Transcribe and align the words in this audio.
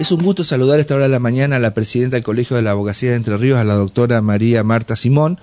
Es 0.00 0.10
un 0.12 0.22
gusto 0.22 0.44
saludar 0.44 0.78
a 0.78 0.80
esta 0.80 0.94
hora 0.94 1.04
de 1.04 1.10
la 1.10 1.18
mañana 1.18 1.56
a 1.56 1.58
la 1.58 1.74
presidenta 1.74 2.16
del 2.16 2.24
Colegio 2.24 2.56
de 2.56 2.62
la 2.62 2.70
Abogacía 2.70 3.10
de 3.10 3.16
Entre 3.16 3.36
Ríos, 3.36 3.58
a 3.58 3.64
la 3.64 3.74
doctora 3.74 4.22
María 4.22 4.64
Marta 4.64 4.96
Simón, 4.96 5.38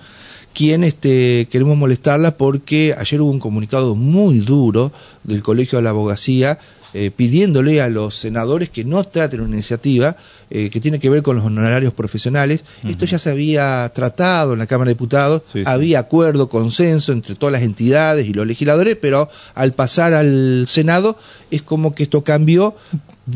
quien 0.52 0.82
este, 0.82 1.46
queremos 1.48 1.78
molestarla 1.78 2.36
porque 2.36 2.92
ayer 2.98 3.20
hubo 3.20 3.30
un 3.30 3.38
comunicado 3.38 3.94
muy 3.94 4.40
duro 4.40 4.90
del 5.22 5.44
Colegio 5.44 5.78
de 5.78 5.84
la 5.84 5.90
Abogacía 5.90 6.58
eh, 6.92 7.12
pidiéndole 7.14 7.80
a 7.80 7.88
los 7.88 8.16
senadores 8.16 8.68
que 8.68 8.84
no 8.84 9.04
traten 9.04 9.42
una 9.42 9.54
iniciativa 9.54 10.16
eh, 10.50 10.70
que 10.70 10.80
tiene 10.80 10.98
que 10.98 11.08
ver 11.08 11.22
con 11.22 11.36
los 11.36 11.44
honorarios 11.44 11.94
profesionales. 11.94 12.64
Esto 12.82 13.04
ya 13.04 13.20
se 13.20 13.30
había 13.30 13.88
tratado 13.94 14.54
en 14.54 14.58
la 14.58 14.66
Cámara 14.66 14.88
de 14.88 14.94
Diputados, 14.94 15.42
había 15.66 16.00
acuerdo, 16.00 16.48
consenso 16.48 17.12
entre 17.12 17.36
todas 17.36 17.52
las 17.52 17.62
entidades 17.62 18.26
y 18.26 18.32
los 18.32 18.44
legisladores, 18.44 18.96
pero 19.00 19.28
al 19.54 19.72
pasar 19.74 20.14
al 20.14 20.64
Senado 20.66 21.16
es 21.52 21.62
como 21.62 21.94
que 21.94 22.02
esto 22.02 22.24
cambió 22.24 22.74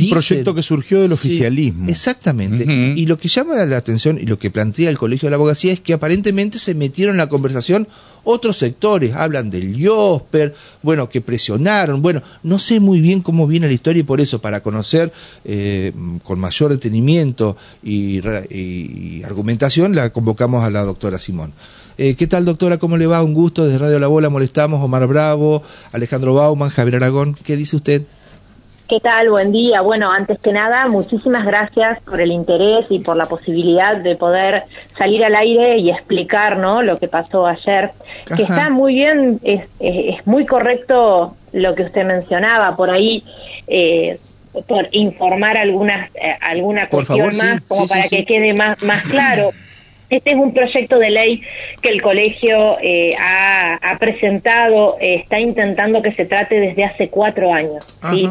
un 0.00 0.10
proyecto 0.10 0.54
que 0.54 0.62
surgió 0.62 1.00
del 1.00 1.12
oficialismo. 1.12 1.88
exactamente. 1.88 2.64
Y 2.96 3.06
lo 3.06 3.18
que 3.18 3.28
llama 3.28 3.54
la 3.64 3.76
atención 3.76 4.18
y 4.18 4.26
lo 4.26 4.38
que 4.38 4.50
plantea 4.50 4.90
el 4.90 4.98
Colegio 4.98 5.26
de 5.26 5.30
la 5.30 5.36
Abogacía 5.36 5.72
es 5.72 5.80
que 5.80 5.92
aparentemente 5.92 6.58
se 6.58 6.74
metieron 6.74 7.14
en 7.14 7.18
la 7.18 7.28
conversación 7.28 7.86
otros 8.24 8.58
sectores. 8.58 9.14
Hablan 9.14 9.50
del 9.50 9.76
IOSPER, 9.76 10.54
bueno, 10.82 11.08
que 11.08 11.20
presionaron. 11.20 12.02
Bueno, 12.02 12.22
no 12.42 12.58
sé 12.58 12.80
muy 12.80 13.00
bien 13.00 13.20
cómo 13.20 13.46
viene 13.46 13.66
la 13.66 13.72
historia 13.72 14.00
y 14.00 14.04
por 14.04 14.20
eso, 14.20 14.40
para 14.40 14.62
conocer 14.62 15.12
eh, 15.44 15.92
con 16.22 16.38
mayor 16.38 16.70
detenimiento 16.70 17.56
y, 17.82 18.20
argumentación, 19.24 19.94
la 19.94 20.10
convocamos 20.10 20.64
a 20.64 20.70
la 20.70 20.82
doctora 20.82 21.18
Simón. 21.18 21.52
Eh, 21.98 22.14
¿Qué 22.14 22.26
tal, 22.26 22.44
doctora? 22.44 22.78
¿Cómo 22.78 22.96
le 22.96 23.06
va? 23.06 23.22
Un 23.22 23.34
gusto. 23.34 23.64
Desde 23.64 23.78
Radio 23.78 23.98
La 23.98 24.06
Bola 24.06 24.30
molestamos. 24.30 24.82
Omar 24.82 25.06
Bravo, 25.06 25.62
Alejandro 25.92 26.34
Bauman, 26.34 26.70
Javier 26.70 26.96
Aragón. 26.96 27.34
¿Qué 27.34 27.56
dice 27.56 27.76
usted? 27.76 28.02
¿Qué 28.92 29.00
tal? 29.00 29.30
Buen 29.30 29.52
día. 29.52 29.80
Bueno, 29.80 30.12
antes 30.12 30.38
que 30.38 30.52
nada, 30.52 30.86
muchísimas 30.86 31.46
gracias 31.46 31.98
por 32.02 32.20
el 32.20 32.30
interés 32.30 32.84
y 32.90 32.98
por 32.98 33.16
la 33.16 33.24
posibilidad 33.24 33.96
de 33.96 34.16
poder 34.16 34.64
salir 34.98 35.24
al 35.24 35.34
aire 35.34 35.78
y 35.78 35.88
explicar 35.88 36.58
¿no? 36.58 36.82
lo 36.82 36.98
que 36.98 37.08
pasó 37.08 37.46
ayer. 37.46 37.92
Que 38.36 38.42
está 38.42 38.68
muy 38.68 38.96
bien, 38.96 39.40
es, 39.44 39.62
es, 39.80 40.26
muy 40.26 40.44
correcto 40.44 41.34
lo 41.52 41.74
que 41.74 41.84
usted 41.84 42.04
mencionaba. 42.04 42.76
Por 42.76 42.90
ahí, 42.90 43.24
eh, 43.66 44.18
por 44.68 44.86
informar 44.90 45.56
algunas, 45.56 46.14
eh, 46.14 46.36
alguna 46.42 46.90
cuestión 46.90 47.34
más, 47.38 47.62
como 47.62 47.88
para 47.88 48.06
que 48.08 48.26
quede 48.26 48.52
más, 48.52 48.82
más 48.82 49.04
claro. 49.04 49.52
Este 50.10 50.32
es 50.32 50.36
un 50.36 50.52
proyecto 50.52 50.98
de 50.98 51.08
ley 51.08 51.40
que 51.80 51.88
el 51.88 52.02
colegio 52.02 52.76
eh, 52.82 53.14
ha, 53.18 53.76
ha, 53.76 53.96
presentado, 53.96 54.98
está 55.00 55.40
intentando 55.40 56.02
que 56.02 56.12
se 56.12 56.26
trate 56.26 56.60
desde 56.60 56.84
hace 56.84 57.08
cuatro 57.08 57.50
años. 57.54 57.82
¿sí? 58.10 58.28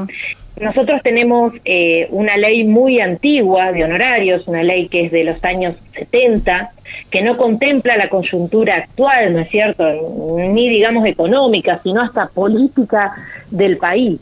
Nosotros 0.59 1.01
tenemos 1.03 1.53
eh, 1.65 2.07
una 2.11 2.37
ley 2.37 2.65
muy 2.65 2.99
antigua 2.99 3.71
de 3.71 3.83
honorarios, 3.83 4.47
una 4.47 4.63
ley 4.63 4.87
que 4.89 5.05
es 5.05 5.11
de 5.11 5.23
los 5.23 5.43
años 5.43 5.75
70, 5.93 6.71
que 7.09 7.21
no 7.21 7.37
contempla 7.37 7.97
la 7.97 8.09
coyuntura 8.09 8.75
actual, 8.75 9.33
¿no 9.33 9.39
es 9.39 9.49
cierto? 9.49 9.87
Ni 10.37 10.69
digamos 10.69 11.05
económica, 11.05 11.79
sino 11.81 12.01
hasta 12.01 12.27
política 12.27 13.13
del 13.49 13.77
país. 13.77 14.19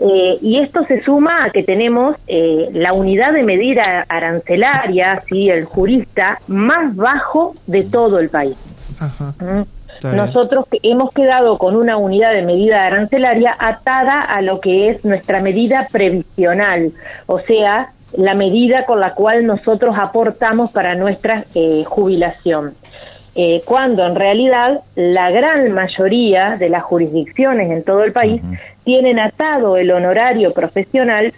Eh, 0.00 0.38
y 0.40 0.58
esto 0.58 0.84
se 0.86 1.02
suma 1.02 1.44
a 1.44 1.50
que 1.50 1.64
tenemos 1.64 2.16
eh, 2.28 2.68
la 2.72 2.92
unidad 2.92 3.32
de 3.32 3.42
medida 3.42 4.06
arancelaria, 4.08 5.22
¿sí? 5.28 5.50
el 5.50 5.64
jurista, 5.64 6.40
más 6.46 6.94
bajo 6.94 7.54
de 7.66 7.82
todo 7.82 8.20
el 8.20 8.30
país. 8.30 8.56
Ajá. 9.00 9.34
¿Mm? 9.40 9.77
Nosotros 10.02 10.66
hemos 10.82 11.12
quedado 11.12 11.58
con 11.58 11.76
una 11.76 11.96
unidad 11.96 12.32
de 12.32 12.42
medida 12.42 12.84
arancelaria 12.86 13.56
atada 13.58 14.20
a 14.20 14.42
lo 14.42 14.60
que 14.60 14.88
es 14.90 15.04
nuestra 15.04 15.40
medida 15.40 15.86
previsional, 15.90 16.92
o 17.26 17.40
sea, 17.40 17.92
la 18.12 18.34
medida 18.34 18.84
con 18.86 19.00
la 19.00 19.14
cual 19.14 19.46
nosotros 19.46 19.96
aportamos 19.98 20.70
para 20.70 20.94
nuestra 20.94 21.44
eh, 21.54 21.84
jubilación. 21.86 22.74
Eh, 23.34 23.62
cuando 23.64 24.04
en 24.04 24.16
realidad 24.16 24.80
la 24.96 25.30
gran 25.30 25.70
mayoría 25.72 26.56
de 26.56 26.70
las 26.70 26.82
jurisdicciones 26.82 27.70
en 27.70 27.84
todo 27.84 28.02
el 28.02 28.12
país 28.12 28.42
tienen 28.84 29.20
atado 29.20 29.76
el 29.76 29.90
honorario 29.92 30.52
profesional 30.52 31.32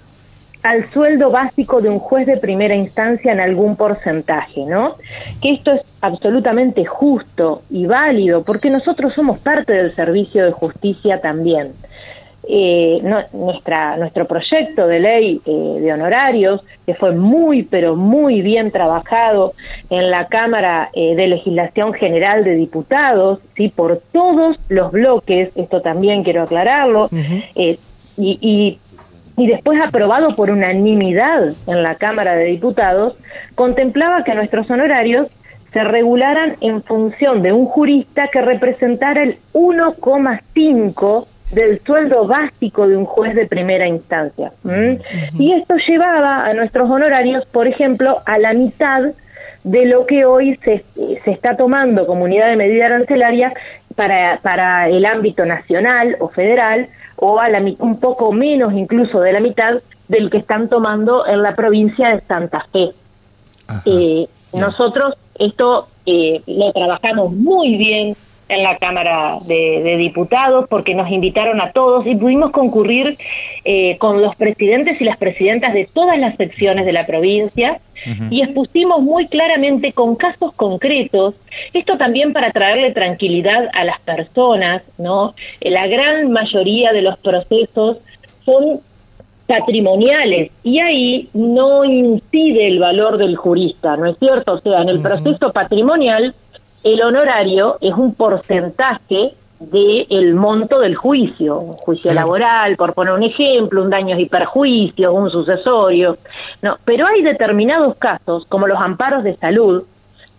al 0.62 0.91
sueldo 0.91 1.31
básico 1.31 1.81
de 1.81 1.88
un 1.88 1.98
juez 1.98 2.26
de 2.26 2.37
primera 2.37 2.75
instancia 2.75 3.32
en 3.32 3.41
algún 3.41 3.76
porcentaje, 3.76 4.65
¿no? 4.66 4.97
Que 5.41 5.53
esto 5.53 5.72
es 5.72 5.82
absolutamente 6.00 6.84
justo 6.84 7.62
y 7.71 7.87
válido 7.87 8.43
porque 8.43 8.70
nosotros 8.70 9.15
somos 9.15 9.38
parte 9.38 9.72
del 9.72 9.94
servicio 9.94 10.44
de 10.44 10.53
justicia 10.53 11.20
también. 11.20 11.72
Eh, 12.53 13.00
nuestra, 13.32 13.97
nuestro 13.97 14.26
proyecto 14.26 14.87
de 14.87 14.99
ley 14.99 15.41
eh, 15.44 15.50
de 15.81 15.93
honorarios, 15.93 16.62
que 16.84 16.94
fue 16.94 17.12
muy, 17.12 17.62
pero 17.62 17.97
muy 17.97 18.41
bien 18.41 18.70
trabajado 18.70 19.53
en 19.88 20.10
la 20.10 20.26
Cámara 20.26 20.91
eh, 20.94 21.15
de 21.15 21.28
Legislación 21.28 21.93
General 21.93 22.43
de 22.43 22.56
Diputados, 22.56 23.41
¿sí? 23.56 23.69
por 23.69 24.00
todos 24.10 24.56
los 24.69 24.91
bloques, 24.91 25.50
esto 25.54 25.81
también 25.81 26.25
quiero 26.25 26.43
aclararlo, 26.43 27.09
y, 27.54 27.78
y 28.16 28.78
y 29.37 29.47
después 29.47 29.81
aprobado 29.81 30.35
por 30.37 30.51
unanimidad 30.51 31.53
en 31.67 31.83
la 31.83 31.95
Cámara 31.95 32.37
de 32.37 32.47
Diputados, 32.47 33.17
contemplaba 33.55 34.25
que 34.25 34.35
nuestros 34.35 34.71
honorarios 34.71 35.29
se 35.73 35.85
regularan 35.85 36.57
en 36.61 36.83
función 36.83 37.43
de 37.43 37.53
un 37.53 37.67
jurista 37.67 38.29
que 38.29 38.41
representara 38.41 39.23
el 39.23 39.39
1,5 39.53 41.27
del 41.53 41.81
sueldo 41.81 42.27
básico 42.27 42.89
de 42.89 42.97
un 42.97 43.05
juez 43.05 43.35
de 43.35 43.47
primera 43.47 43.87
instancia. 43.87 44.53
Y 45.39 45.53
esto 45.53 45.75
llevaba 45.87 46.47
a 46.47 46.55
nuestros 46.55 46.91
honorarios, 46.91 47.47
por 47.47 47.67
ejemplo, 47.67 48.19
a 48.25 48.39
la 48.39 48.53
mitad 48.53 49.03
de 49.65 49.85
lo 49.85 50.07
que 50.07 50.25
hoy 50.25 50.59
se, 50.65 50.85
se 51.25 51.31
está 51.31 51.57
tomando 51.57 52.07
como 52.07 52.25
unidad 52.25 52.49
de 52.49 52.57
medida 52.57 52.87
arancelaria 52.87 53.53
para, 53.95 54.39
para 54.43 54.89
el 54.89 55.05
ámbito 55.05 55.45
nacional 55.45 56.17
o 56.21 56.29
federal, 56.29 56.89
o 57.20 57.38
a 57.38 57.48
la, 57.48 57.62
un 57.78 58.00
poco 58.00 58.32
menos 58.32 58.72
incluso 58.72 59.20
de 59.20 59.32
la 59.32 59.41
mitad 59.41 59.76
del 60.08 60.31
que 60.31 60.38
están 60.38 60.69
tomando 60.69 61.26
en 61.26 61.42
la 61.42 61.54
provincia 61.54 62.08
de 62.08 62.20
Santa 62.22 62.66
Fe. 62.72 62.91
Eh, 63.84 64.26
nosotros 64.53 65.14
esto 65.38 65.86
eh, 66.06 66.42
lo 66.47 66.72
trabajamos 66.72 67.32
muy 67.32 67.76
bien 67.76 68.16
en 68.50 68.62
la 68.62 68.77
Cámara 68.78 69.38
de, 69.47 69.97
Diputados 69.97 70.66
porque 70.69 70.94
nos 70.94 71.11
invitaron 71.11 71.61
a 71.61 71.72
todos 71.72 72.06
y 72.06 72.15
pudimos 72.15 72.50
concurrir 72.50 73.16
eh, 73.65 73.97
con 73.99 74.21
los 74.21 74.34
presidentes 74.37 75.00
y 75.00 75.05
las 75.05 75.16
presidentas 75.16 75.72
de 75.72 75.88
todas 75.93 76.19
las 76.21 76.37
secciones 76.37 76.84
de 76.84 76.93
la 76.93 77.06
provincia 77.06 77.81
y 78.31 78.41
expusimos 78.41 79.03
muy 79.03 79.27
claramente 79.27 79.93
con 79.93 80.16
casos 80.16 80.55
concretos, 80.55 81.34
esto 81.75 81.99
también 81.99 82.33
para 82.33 82.50
traerle 82.50 82.93
tranquilidad 82.93 83.69
a 83.75 83.84
las 83.84 84.00
personas, 84.00 84.82
¿no? 84.97 85.34
La 85.61 85.87
gran 85.87 86.31
mayoría 86.32 86.93
de 86.93 87.03
los 87.03 87.19
procesos 87.19 87.99
son 88.47 88.81
patrimoniales 89.47 90.50
y 90.62 90.78
ahí 90.78 91.28
no 91.34 91.84
incide 91.84 92.69
el 92.69 92.78
valor 92.78 93.19
del 93.19 93.37
jurista, 93.37 93.97
¿no 93.97 94.06
es 94.06 94.19
cierto? 94.19 94.55
O 94.55 94.61
sea, 94.61 94.82
en 94.82 94.88
el 94.88 95.03
proceso 95.03 95.53
patrimonial 95.53 96.34
el 96.83 97.03
honorario 97.03 97.79
es 97.81 97.95
un 97.95 98.15
porcentaje 98.15 99.35
del 99.61 100.35
monto 100.35 100.81
del 100.81 100.97
juicio, 100.97 101.59
un 101.59 101.75
juicio 101.75 102.15
laboral, 102.15 102.77
por 102.77 102.95
poner 102.95 103.13
un 103.13 103.23
ejemplo, 103.23 103.83
un 103.83 103.91
daño 103.91 104.19
y 104.19 104.27
perjuicio, 104.27 105.13
un 105.13 105.31
sucesorio. 105.31 106.17
No, 106.63 106.79
pero 106.85 107.07
hay 107.07 107.23
determinados 107.23 107.97
casos, 107.97 108.47
como 108.49 108.67
los 108.67 108.79
amparos 108.81 109.23
de 109.23 109.37
salud, 109.37 109.85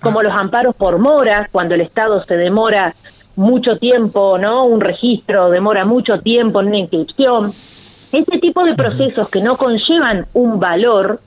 como 0.02 0.20
ah. 0.22 0.24
los 0.24 0.34
amparos 0.34 0.76
por 0.76 0.98
mora, 0.98 1.48
cuando 1.52 1.76
el 1.76 1.82
Estado 1.82 2.24
se 2.24 2.36
demora 2.36 2.96
mucho 3.36 3.78
tiempo, 3.78 4.40
¿no? 4.40 4.66
Un 4.66 4.82
registro 4.82 5.52
demora 5.52 5.86
mucho 5.86 6.20
tiempo 6.20 6.62
en 6.62 6.68
una 6.68 6.78
inscripción. 6.78 7.54
Ese 8.12 8.40
tipo 8.40 8.64
de 8.64 8.74
procesos 8.74 9.30
que 9.30 9.42
no 9.42 9.56
conllevan 9.56 10.26
un 10.34 10.60
valor, 10.60 11.20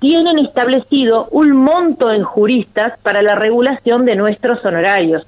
tienen 0.00 0.38
establecido 0.38 1.28
un 1.30 1.52
monto 1.52 2.10
en 2.10 2.24
juristas 2.24 2.98
para 3.02 3.22
la 3.22 3.34
regulación 3.34 4.06
de 4.06 4.16
nuestros 4.16 4.64
honorarios. 4.64 5.26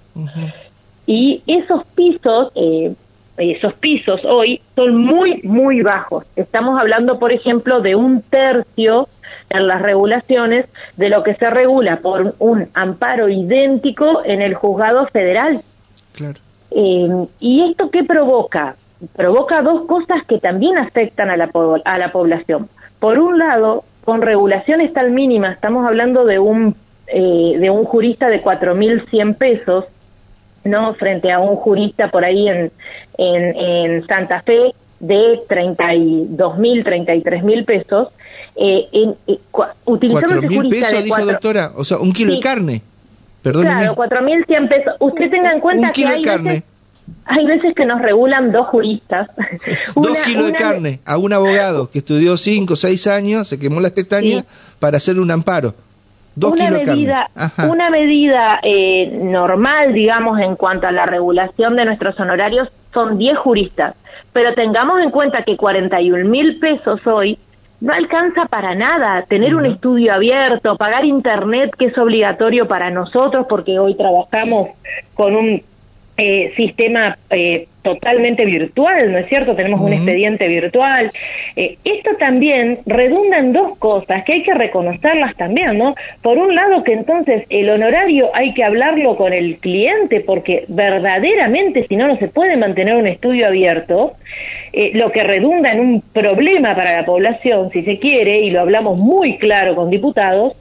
Y 1.07 1.43
esos 1.47 1.85
pisos, 1.95 2.53
eh, 2.55 2.95
esos 3.37 3.75
pisos 3.75 4.25
hoy 4.25 4.61
son 4.75 4.97
muy, 4.97 5.43
muy 5.43 5.83
bajos. 5.83 6.25
Estamos 6.37 6.81
hablando, 6.81 7.19
por 7.19 7.33
ejemplo, 7.33 7.81
de 7.81 7.95
un 7.95 8.23
tercio 8.23 9.09
en 9.51 9.67
las 9.67 9.83
regulaciones 9.83 10.67
de 10.97 11.11
lo 11.11 11.23
que 11.23 11.35
se 11.35 11.51
regula 11.51 11.99
por 11.99 12.35
un 12.39 12.69
amparo 12.73 13.29
idéntico 13.29 14.23
en 14.25 14.41
el 14.41 14.55
juzgado 14.55 15.07
federal. 15.09 15.61
Claro. 16.15 16.41
Eh, 16.71 17.27
¿Y 17.41 17.71
esto 17.71 17.91
qué 17.91 18.05
provoca? 18.05 18.77
Provoca 19.15 19.61
dos 19.61 19.83
cosas 19.87 20.25
que 20.27 20.39
también 20.39 20.79
afectan 20.79 21.29
a 21.29 21.37
la, 21.37 21.51
a 21.85 21.99
la 21.99 22.13
población. 22.13 22.69
Por 22.99 23.19
un 23.19 23.39
lado, 23.39 23.85
con 24.05 24.23
regulaciones 24.23 24.93
tal 24.93 25.11
mínima, 25.11 25.53
estamos 25.53 25.87
hablando 25.87 26.25
de 26.25 26.39
un, 26.39 26.75
eh, 27.07 27.57
de 27.59 27.71
un 27.71 27.85
jurista 27.85 28.29
de 28.29 28.43
4.100 28.43 29.37
pesos, 29.37 29.85
¿no? 30.65 30.95
Frente 30.95 31.31
a 31.31 31.39
un 31.39 31.57
jurista 31.57 32.11
por 32.11 32.25
ahí 32.25 32.49
en, 32.49 32.73
en, 33.19 34.07
Santa 34.07 34.43
Fe 34.43 34.75
de 35.01 35.41
32 35.49 36.59
mil, 36.59 36.85
33 36.85 37.45
mil 37.45 37.65
pesos, 37.65 38.09
eh, 38.57 38.87
en, 38.93 39.15
eh, 39.27 39.39
utilizamos 39.85 40.43
mil 40.43 40.69
pesos, 40.69 41.05
dijo 41.05 41.25
doctora? 41.25 41.73
O 41.77 41.85
sea, 41.85 41.99
un 41.99 42.13
kilo 42.13 42.33
de 42.33 42.41
carne. 42.41 42.83
Perdóneme. 43.43 43.75
Claro, 43.75 43.97
4.100 43.97 44.69
pesos. 44.69 44.95
Usted 45.01 45.31
tenga 45.31 45.51
en 45.51 45.61
cuenta 45.61 45.89
un 45.89 45.93
kilo 45.93 46.09
que 46.09 46.15
hay 46.15 46.23
de 46.23 46.29
carne. 46.29 46.51
Veces, 46.51 46.65
hay 47.25 47.47
veces 47.47 47.75
que 47.75 47.87
nos 47.87 48.01
regulan 48.01 48.53
dos 48.53 48.67
juristas. 48.69 49.29
dos 49.95 50.17
kilos 50.25 50.47
de 50.47 50.53
carne 50.53 51.01
a 51.05 51.17
un 51.19 51.33
abogado 51.33 51.91
que 51.91 51.99
estudió 51.99 52.37
5 52.37 52.73
o 52.73 52.77
6 52.77 53.07
años, 53.07 53.49
se 53.49 53.59
quemó 53.59 53.81
las 53.81 53.93
pestañas 53.93 54.45
para 54.79 54.97
hacer 54.97 55.19
un 55.19 55.31
amparo. 55.31 55.75
Dos 56.35 56.53
una 56.53 56.67
kilos 56.67 56.87
medida, 56.87 57.31
de 57.35 57.51
carne. 57.51 57.73
Una 57.73 57.91
medida 57.91 58.61
eh, 58.63 59.19
normal, 59.23 59.93
digamos, 59.93 60.41
en 60.41 60.57
cuanto 60.57 60.87
a 60.87 60.93
la 60.93 61.07
regulación 61.07 61.77
de 61.77 61.85
nuestros 61.85 62.19
honorarios 62.19 62.69
son 62.93 63.19
10 63.19 63.39
juristas. 63.39 63.95
Pero 64.33 64.55
tengamos 64.55 65.01
en 65.01 65.11
cuenta 65.11 65.43
que 65.43 65.57
41 65.57 66.29
mil 66.29 66.59
pesos 66.59 67.07
hoy 67.07 67.39
no 67.83 67.93
alcanza 67.93 68.47
para 68.47 68.77
nada 68.77 69.23
tener 69.23 69.57
un 69.57 69.67
estudio 69.67 70.15
abierto, 70.15 70.77
pagar 70.77 71.05
internet 71.05 71.75
que 71.77 71.87
es 71.87 71.99
obligatorio 71.99 72.69
para 72.69 72.91
nosotros 72.91 73.47
porque 73.49 73.79
hoy 73.79 73.97
trabajamos 73.97 74.69
con 75.15 75.35
un 75.35 75.63
eh, 76.19 76.53
sistema 76.57 77.17
eh, 77.31 77.69
totalmente 77.81 78.45
virtual, 78.45 79.11
¿no 79.11 79.17
es 79.17 79.27
cierto? 79.29 79.57
Tenemos 79.57 79.81
un 79.81 79.95
expediente 79.95 80.47
virtual. 80.47 81.11
Eh, 81.57 81.79
esto 81.85 82.11
también 82.19 82.79
redunda 82.85 83.39
en 83.39 83.55
dos 83.55 83.79
cosas 83.79 84.23
que 84.25 84.35
hay 84.35 84.43
que 84.43 84.53
reconocerlas 84.53 85.35
también, 85.37 85.79
¿no? 85.79 85.95
Por 86.21 86.37
un 86.37 86.55
lado 86.55 86.85
que 86.85 86.93
entonces 86.93 87.45
el 87.49 87.71
honorario 87.71 88.29
hay 88.35 88.53
que 88.53 88.63
hablarlo 88.63 89.17
con 89.17 89.33
el 89.33 89.57
cliente 89.57 90.21
porque 90.21 90.65
verdaderamente 90.69 91.87
si 91.87 91.97
no 91.97 92.07
no 92.07 92.19
se 92.19 92.29
puede 92.29 92.59
mantener 92.59 92.95
un 92.95 93.07
estudio 93.07 93.47
abierto, 93.47 94.13
lo 94.93 95.13
que 95.13 95.23
redunda 95.23 95.71
en 95.71 95.81
un 95.81 96.01
problema 96.01 96.75
para 96.75 96.97
la 96.97 97.05
población, 97.05 97.71
si 97.73 97.83
se 97.83 97.99
quiere, 97.99 98.41
y 98.41 98.51
lo 98.51 98.61
hablamos 98.61 99.01
muy 99.01 99.39
claro 99.39 99.75
con 99.75 99.91
diputados, 99.91 100.57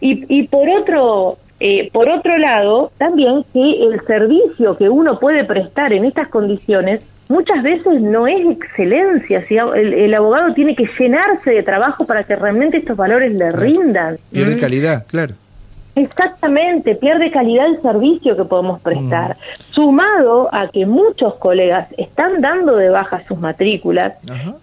y, 0.00 0.24
y 0.28 0.44
por 0.44 0.68
otro 0.68 1.38
eh, 1.58 1.90
por 1.92 2.08
otro 2.08 2.36
lado, 2.36 2.92
también 2.98 3.44
que 3.52 3.84
el 3.84 4.00
servicio 4.06 4.76
que 4.76 4.88
uno 4.88 5.18
puede 5.18 5.44
prestar 5.44 5.92
en 5.92 6.04
estas 6.04 6.28
condiciones 6.28 7.00
muchas 7.28 7.62
veces 7.62 8.00
no 8.00 8.26
es 8.26 8.46
excelencia, 8.46 9.44
si 9.46 9.56
el, 9.56 9.94
el, 9.94 10.14
abogado 10.14 10.52
tiene 10.54 10.76
que 10.76 10.88
llenarse 10.98 11.50
de 11.50 11.62
trabajo 11.62 12.06
para 12.06 12.24
que 12.24 12.36
realmente 12.36 12.76
estos 12.76 12.96
valores 12.96 13.32
le 13.32 13.50
rindan. 13.50 14.16
Pierde 14.30 14.58
calidad, 14.58 15.06
claro. 15.06 15.34
Exactamente, 15.96 16.94
pierde 16.94 17.30
calidad 17.30 17.66
el 17.66 17.80
servicio 17.80 18.36
que 18.36 18.44
podemos 18.44 18.82
prestar, 18.82 19.38
sumado 19.70 20.50
a 20.52 20.68
que 20.68 20.84
muchos 20.84 21.36
colegas 21.36 21.88
están 21.96 22.42
dando 22.42 22.76
de 22.76 22.90
baja 22.90 23.24
sus 23.26 23.38
matrículas 23.38 24.12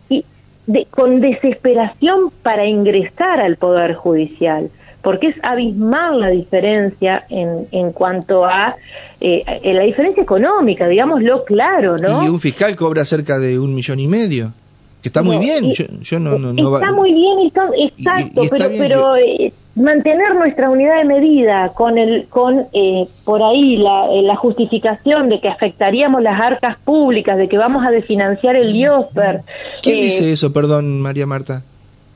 y 0.10 0.24
de, 0.68 0.86
con 0.92 1.22
desesperación 1.22 2.32
para 2.44 2.68
ingresar 2.68 3.42
al 3.42 3.58
Poder 3.58 3.96
Judicial 3.96 4.70
porque 5.04 5.28
es 5.28 5.36
abismal 5.44 6.22
la 6.22 6.30
diferencia 6.30 7.26
en, 7.30 7.68
en 7.72 7.92
cuanto 7.92 8.46
a 8.46 8.76
eh, 9.20 9.44
la 9.64 9.82
diferencia 9.82 10.24
económica, 10.24 10.88
digámoslo 10.88 11.44
claro, 11.44 11.98
¿no? 11.98 12.24
Y 12.24 12.30
un 12.30 12.40
fiscal 12.40 12.76
cobra 12.76 13.06
cerca 13.06 13.38
de 13.38 13.60
un 13.60 13.76
millón 13.76 14.00
y 14.00 14.08
medio, 14.08 14.54
que 15.02 15.10
está 15.10 15.22
muy 15.22 15.38
bien. 15.38 15.66
Y, 15.66 15.74
yo, 15.74 15.86
yo, 16.02 16.20
no, 16.20 16.40
no, 16.40 16.54
no 16.54 16.76
Está 16.78 16.92
muy 16.92 17.14
bien, 17.14 17.40
está, 17.46 17.70
exacto, 17.78 18.42
y, 18.42 18.44
y 18.44 18.46
está 18.46 18.58
pero, 18.58 18.70
bien 18.70 18.82
pero 18.82 19.16
eh, 19.18 19.54
mantener 19.76 20.36
nuestra 20.36 20.70
unidad 20.70 20.98
de 20.98 21.06
medida 21.06 21.70
con 21.76 21.98
el 21.98 22.28
con 22.30 22.68
eh, 22.72 23.06
por 23.26 23.44
ahí 23.44 23.78
la, 23.78 24.08
la, 24.08 24.36
justificación 24.36 25.30
de 25.30 25.42
que 25.42 25.50
afectaríamos 25.50 26.22
las 26.22 26.40
arcas 26.40 26.78
públicas, 26.80 27.38
de 27.38 27.50
que 27.50 27.58
vamos 27.58 27.86
a 27.86 27.92
desfinanciar 27.92 28.56
el 28.56 28.74
IOSPER. 28.74 29.42
¿Quién 29.82 30.00
dice 30.00 30.32
eso, 30.32 30.54
perdón, 30.54 31.02
María 31.02 31.26
Marta? 31.26 31.64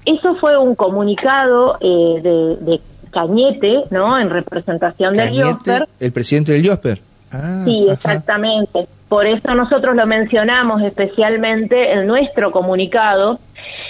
Eso 0.07 0.35
fue 0.35 0.57
un 0.57 0.73
comunicado 0.75 1.77
eh, 1.81 2.21
de, 2.21 2.55
de, 2.61 2.81
Cañete, 3.11 3.83
¿no? 3.89 4.19
En 4.19 4.29
representación 4.29 5.15
Cañete, 5.15 5.37
del 5.37 5.47
IOSPER. 5.47 5.87
El 5.99 6.11
presidente 6.11 6.51
del 6.53 6.65
IOSPER. 6.65 6.99
Ah, 7.31 7.61
sí, 7.65 7.83
ajá. 7.83 7.93
exactamente. 7.93 8.87
Por 9.09 9.25
eso 9.25 9.53
nosotros 9.53 9.95
lo 9.95 10.05
mencionamos 10.05 10.81
especialmente 10.81 11.91
en 11.93 12.07
nuestro 12.07 12.51
comunicado. 12.51 13.39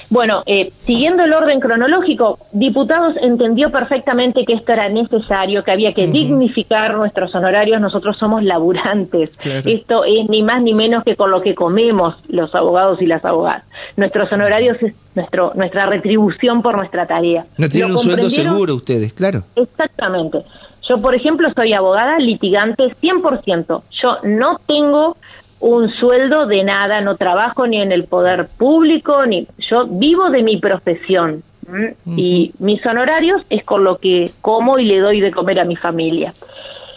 Bueno, 0.10 0.44
eh, 0.46 0.72
siguiendo 0.86 1.24
el 1.24 1.34
orden 1.34 1.60
cronológico, 1.60 2.40
diputados 2.54 3.16
entendió 3.22 3.72
perfectamente 3.72 4.46
que 4.46 4.54
esto 4.54 4.72
era 4.72 4.88
necesario, 4.88 5.64
que 5.64 5.72
había 5.72 5.94
que 5.94 6.06
uh 6.06 6.08
-huh. 6.08 6.12
dignificar 6.12 6.96
nuestros 6.96 7.36
honorarios. 7.36 7.82
Nosotros 7.82 8.16
somos 8.18 8.44
laburantes. 8.44 9.32
Claro. 9.38 9.70
Esto 9.70 10.06
es 10.06 10.30
ni 10.30 10.44
más 10.44 10.62
ni 10.62 10.74
menos 10.74 11.04
que 11.04 11.16
con 11.16 11.30
lo 11.30 11.42
que 11.42 11.54
comemos 11.54 12.16
los 12.30 12.56
abogados 12.56 13.02
y 13.02 13.06
las 13.06 13.24
abogadas. 13.26 13.64
Nuestros 13.98 14.32
honorarios 14.32 14.78
es 14.82 14.94
nuestro, 15.14 15.52
nuestra 15.56 15.86
retribución 15.88 16.62
por 16.62 16.78
nuestra 16.78 17.06
tarea. 17.06 17.46
No 17.58 17.68
tienen 17.68 17.92
un 17.92 18.00
sueldo 18.00 18.30
seguro 18.30 18.76
ustedes, 18.76 19.12
claro. 19.14 19.44
Exactamente. 19.56 20.44
Yo, 20.88 21.02
por 21.02 21.16
ejemplo, 21.16 21.50
soy 21.54 21.74
abogada 21.74 22.18
litigante 22.18 22.84
100%. 23.02 23.82
Yo 24.02 24.18
no 24.24 24.60
tengo 24.66 25.18
un 25.60 25.90
sueldo 25.92 26.46
de 26.46 26.64
nada, 26.64 27.02
no 27.02 27.16
trabajo 27.16 27.66
ni 27.68 27.82
en 27.82 27.92
el 27.92 28.06
poder 28.06 28.48
público, 28.58 29.26
ni 29.26 29.48
yo 29.70 29.88
vivo 29.88 30.30
de 30.30 30.44
mi 30.44 30.58
profesión. 30.58 31.44
Uh 31.68 31.72
-huh. 31.72 31.96
Y 32.16 32.54
mis 32.60 32.86
honorarios 32.86 33.42
es 33.50 33.64
con 33.64 33.84
lo 33.84 33.98
que 33.98 34.32
como 34.42 34.80
y 34.80 34.86
le 34.86 35.00
doy 35.00 35.20
de 35.20 35.32
comer 35.32 35.60
a 35.60 35.66
mi 35.66 35.76
familia. 35.76 36.34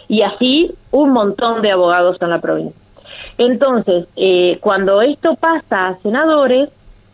Y 0.07 0.21
así 0.21 0.71
un 0.91 1.11
montón 1.11 1.61
de 1.61 1.71
abogados 1.71 2.17
en 2.21 2.29
la 2.29 2.39
provincia. 2.39 2.79
Entonces, 3.37 4.07
eh, 4.15 4.57
cuando 4.61 5.01
esto 5.01 5.35
pasa 5.35 5.87
a 5.87 5.97
senadores, 5.99 6.69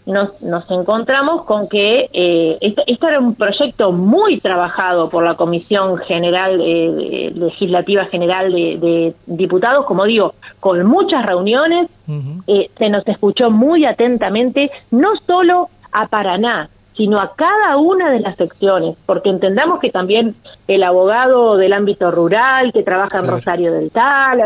nos, 0.07 0.41
nos 0.41 0.63
encontramos 0.71 1.43
con 1.43 1.67
que 1.67 2.09
eh, 2.13 2.57
esto, 2.61 2.81
esto, 2.87 3.07
era 3.09 3.19
un 3.19 3.35
proyecto 3.35 3.91
muy 3.91 4.39
trabajado 4.39 5.09
por 5.09 5.23
la 5.23 5.35
Comisión 5.35 5.97
General 5.97 6.59
eh, 6.63 7.31
Legislativa 7.35 8.05
General 8.05 8.51
de, 8.51 8.77
de, 8.77 9.13
Diputados, 9.25 9.85
como 9.85 10.05
digo, 10.05 10.33
con 10.61 10.83
muchas 10.85 11.25
reuniones, 11.25 11.89
uh 12.07 12.11
-huh. 12.11 12.43
eh, 12.47 12.71
se 12.77 12.89
nos 12.89 13.05
escuchó 13.05 13.51
muy 13.51 13.85
atentamente, 13.85 14.71
no 14.91 15.09
solo 15.27 15.69
a 15.91 16.07
Paraná, 16.07 16.69
sino 16.95 17.19
a 17.19 17.35
cada 17.35 17.75
una 17.75 18.09
de 18.09 18.21
las 18.21 18.37
secciones, 18.37 18.95
porque 19.05 19.29
entendamos 19.29 19.79
que 19.79 19.91
también 19.91 20.35
el 20.69 20.83
abogado 20.83 21.57
del 21.57 21.73
ámbito 21.73 22.11
rural, 22.11 22.71
que 22.71 22.81
trabaja 22.81 23.17
en 23.17 23.23
claro. 23.25 23.37
Rosario 23.37 23.73
del 23.73 23.91
Tal, 23.91 24.39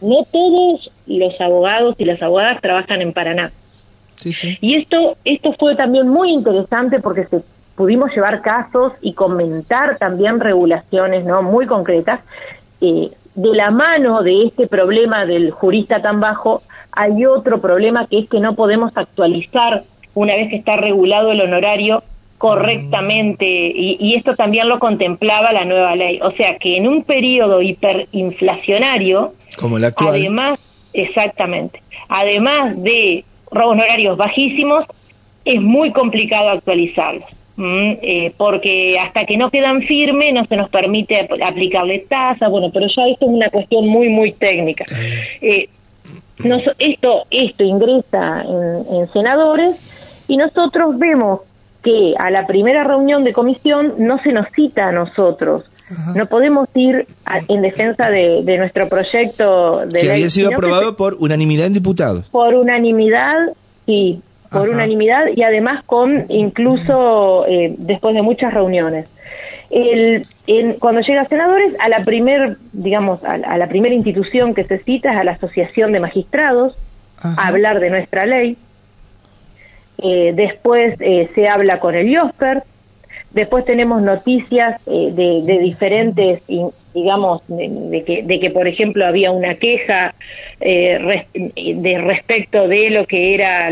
no 0.00 0.24
todos 0.32 0.88
los 1.06 1.40
abogados 1.40 1.96
y 1.98 2.04
las 2.04 2.22
abogadas 2.22 2.60
trabajan 2.62 3.02
en 3.02 3.12
Paraná. 3.12 3.52
Sí, 4.20 4.32
sí. 4.32 4.58
Y 4.60 4.76
esto, 4.76 5.16
esto 5.24 5.54
fue 5.58 5.76
también 5.76 6.08
muy 6.08 6.30
interesante 6.30 7.00
porque 7.00 7.26
se 7.26 7.42
pudimos 7.74 8.10
llevar 8.14 8.42
casos 8.42 8.92
y 9.00 9.14
comentar 9.14 9.96
también 9.96 10.40
regulaciones 10.40 11.24
no 11.24 11.42
muy 11.42 11.66
concretas. 11.66 12.20
Eh, 12.80 13.10
de 13.34 13.54
la 13.54 13.70
mano 13.70 14.22
de 14.22 14.46
este 14.46 14.66
problema 14.66 15.24
del 15.24 15.50
jurista 15.50 16.02
tan 16.02 16.20
bajo, 16.20 16.62
hay 16.92 17.24
otro 17.24 17.60
problema 17.60 18.06
que 18.06 18.18
es 18.18 18.28
que 18.28 18.40
no 18.40 18.54
podemos 18.54 18.94
actualizar 18.96 19.84
una 20.14 20.34
vez 20.34 20.50
que 20.50 20.56
está 20.56 20.76
regulado 20.76 21.32
el 21.32 21.40
honorario 21.40 22.02
correctamente 22.36 23.46
y, 23.46 23.96
y, 24.00 24.14
esto 24.14 24.34
también 24.34 24.68
lo 24.68 24.78
contemplaba 24.78 25.52
la 25.52 25.64
nueva 25.64 25.94
ley. 25.94 26.20
O 26.22 26.32
sea 26.32 26.56
que 26.58 26.76
en 26.76 26.88
un 26.88 27.04
periodo 27.04 27.60
hiperinflacionario, 27.60 29.34
como 29.58 29.76
el 29.76 29.84
actual, 29.84 30.14
además, 30.14 30.58
exactamente, 30.94 31.82
además 32.08 32.82
de 32.82 33.24
honorarios 33.50 34.16
bajísimos, 34.16 34.84
es 35.44 35.60
muy 35.60 35.92
complicado 35.92 36.50
actualizarlos. 36.50 37.28
Eh, 37.62 38.32
porque 38.38 38.98
hasta 38.98 39.26
que 39.26 39.36
no 39.36 39.50
quedan 39.50 39.82
firmes 39.82 40.32
no 40.32 40.46
se 40.46 40.56
nos 40.56 40.70
permite 40.70 41.28
aplicarle 41.44 42.06
tasas, 42.08 42.50
bueno, 42.50 42.70
pero 42.72 42.86
ya 42.86 43.06
esto 43.06 43.26
es 43.26 43.30
una 43.30 43.50
cuestión 43.50 43.86
muy, 43.86 44.08
muy 44.08 44.32
técnica. 44.32 44.86
Eh, 45.42 45.68
nos, 46.42 46.62
esto, 46.78 47.26
esto 47.30 47.62
ingresa 47.62 48.44
en, 48.48 48.94
en 48.94 49.08
senadores 49.12 50.24
y 50.26 50.38
nosotros 50.38 50.98
vemos 50.98 51.40
que 51.82 52.14
a 52.18 52.30
la 52.30 52.46
primera 52.46 52.84
reunión 52.84 53.24
de 53.24 53.34
comisión 53.34 53.94
no 53.98 54.22
se 54.22 54.32
nos 54.32 54.48
cita 54.52 54.88
a 54.88 54.92
nosotros. 54.92 55.64
Ajá. 55.90 56.12
No 56.14 56.26
podemos 56.26 56.68
ir 56.74 57.06
a, 57.24 57.40
en 57.48 57.62
defensa 57.62 58.10
de, 58.10 58.42
de, 58.44 58.58
nuestro 58.58 58.88
proyecto 58.88 59.80
de 59.86 60.00
que 60.00 60.06
ley, 60.06 60.10
había 60.10 60.30
sido 60.30 60.50
aprobado 60.50 60.96
por 60.96 61.14
unanimidad 61.18 61.66
en 61.66 61.72
diputados. 61.72 62.28
Por 62.30 62.54
unanimidad, 62.54 63.34
sí, 63.86 64.20
por 64.50 64.62
Ajá. 64.62 64.70
unanimidad 64.70 65.26
y 65.34 65.42
además 65.42 65.82
con 65.84 66.26
incluso 66.28 67.46
eh, 67.46 67.74
después 67.78 68.14
de 68.14 68.22
muchas 68.22 68.54
reuniones. 68.54 69.06
El, 69.70 70.26
en, 70.46 70.74
cuando 70.74 71.00
llega 71.00 71.22
a 71.22 71.26
senadores, 71.26 71.74
a 71.78 71.88
la 71.88 72.04
primer, 72.04 72.56
digamos, 72.72 73.24
a, 73.24 73.34
a, 73.34 73.56
la 73.56 73.68
primera 73.68 73.94
institución 73.94 74.54
que 74.54 74.64
se 74.64 74.78
cita 74.78 75.12
es 75.12 75.18
a 75.18 75.24
la 75.24 75.32
Asociación 75.32 75.92
de 75.92 76.00
Magistrados, 76.00 76.76
a 77.22 77.48
hablar 77.48 77.80
de 77.80 77.90
nuestra 77.90 78.26
ley. 78.26 78.56
Eh, 80.02 80.32
después 80.34 80.96
eh, 81.00 81.30
se 81.34 81.48
habla 81.48 81.78
con 81.78 81.94
el 81.94 82.08
IOSPER, 82.08 82.62
Después 83.32 83.64
tenemos 83.64 84.02
noticias 84.02 84.80
eh, 84.86 85.12
de, 85.12 85.58
diferentes, 85.58 86.42
digamos, 86.94 87.42
de, 87.48 88.02
que, 88.06 88.22
de 88.22 88.40
que, 88.40 88.50
por 88.50 88.66
ejemplo, 88.66 89.06
había 89.06 89.30
una 89.30 89.54
queja 89.54 90.14
eh, 90.60 91.26
de 91.54 91.98
respecto 91.98 92.68
de 92.68 92.90
lo 92.90 93.06
que 93.06 93.34
era 93.34 93.70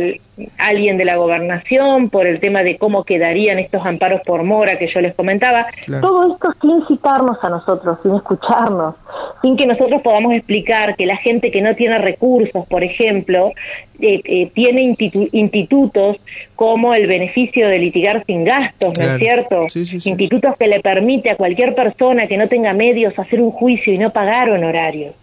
alguien 0.56 0.96
de 0.96 1.04
la 1.04 1.16
gobernación 1.16 2.10
por 2.10 2.26
el 2.26 2.40
tema 2.40 2.62
de 2.62 2.78
cómo 2.78 3.04
quedarían 3.04 3.58
estos 3.58 3.84
amparos 3.84 4.20
por 4.24 4.42
mora 4.44 4.78
que 4.78 4.88
yo 4.88 5.00
les 5.00 5.14
comentaba. 5.14 5.66
Todo 6.00 6.32
esto 6.32 6.54
sin 6.60 6.86
citarnos 6.86 7.38
a 7.42 7.48
nosotros, 7.48 7.98
sin 8.02 8.14
escucharnos, 8.14 8.94
sin 9.42 9.56
que 9.56 9.66
nosotros 9.66 10.00
podamos 10.02 10.32
explicar 10.32 10.96
que 10.96 11.06
la 11.06 11.16
gente 11.16 11.50
que 11.50 11.60
no 11.60 11.74
tiene 11.74 11.98
recursos, 11.98 12.66
por 12.66 12.84
ejemplo, 12.84 13.52
eh, 14.00 14.20
eh, 14.24 14.50
tiene 14.54 14.94
institutos 15.32 16.18
como 16.54 16.94
el 16.94 17.08
beneficio 17.08 17.68
de 17.68 17.78
litigar 17.80 18.24
sin 18.26 18.44
gastos, 18.44 18.96
¿no 18.96 19.04
es 19.04 19.18
cierto? 19.18 19.66
Institutos 19.74 20.56
que 20.56 20.68
le 20.68 20.80
permite 20.80 21.30
a 21.30 21.36
cualquier 21.36 21.74
persona 21.74 22.28
que 22.28 22.36
no 22.36 22.46
tenga 22.46 22.72
medios 22.74 23.07
hacer 23.16 23.40
un 23.40 23.50
juicio 23.50 23.92
y 23.92 23.98
no 23.98 24.10
pagar 24.10 24.50
honorarios. 24.50 25.14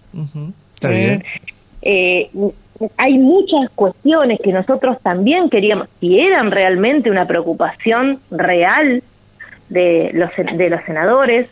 Está 0.76 0.90
bien. 0.90 1.24
Eh, 1.82 2.30
hay 2.98 3.18
muchas 3.18 3.70
cuestiones 3.76 4.40
que 4.44 4.52
nosotros 4.52 4.98
también 5.02 5.50
queríamos, 5.50 5.88
si 6.00 6.20
eran 6.20 6.52
realmente 6.52 7.10
una 7.10 7.28
preocupación 7.28 8.20
real 8.32 9.04
de 9.70 10.12
los, 10.14 10.30
de 10.58 10.70
los 10.70 10.84
senadores, 10.86 11.48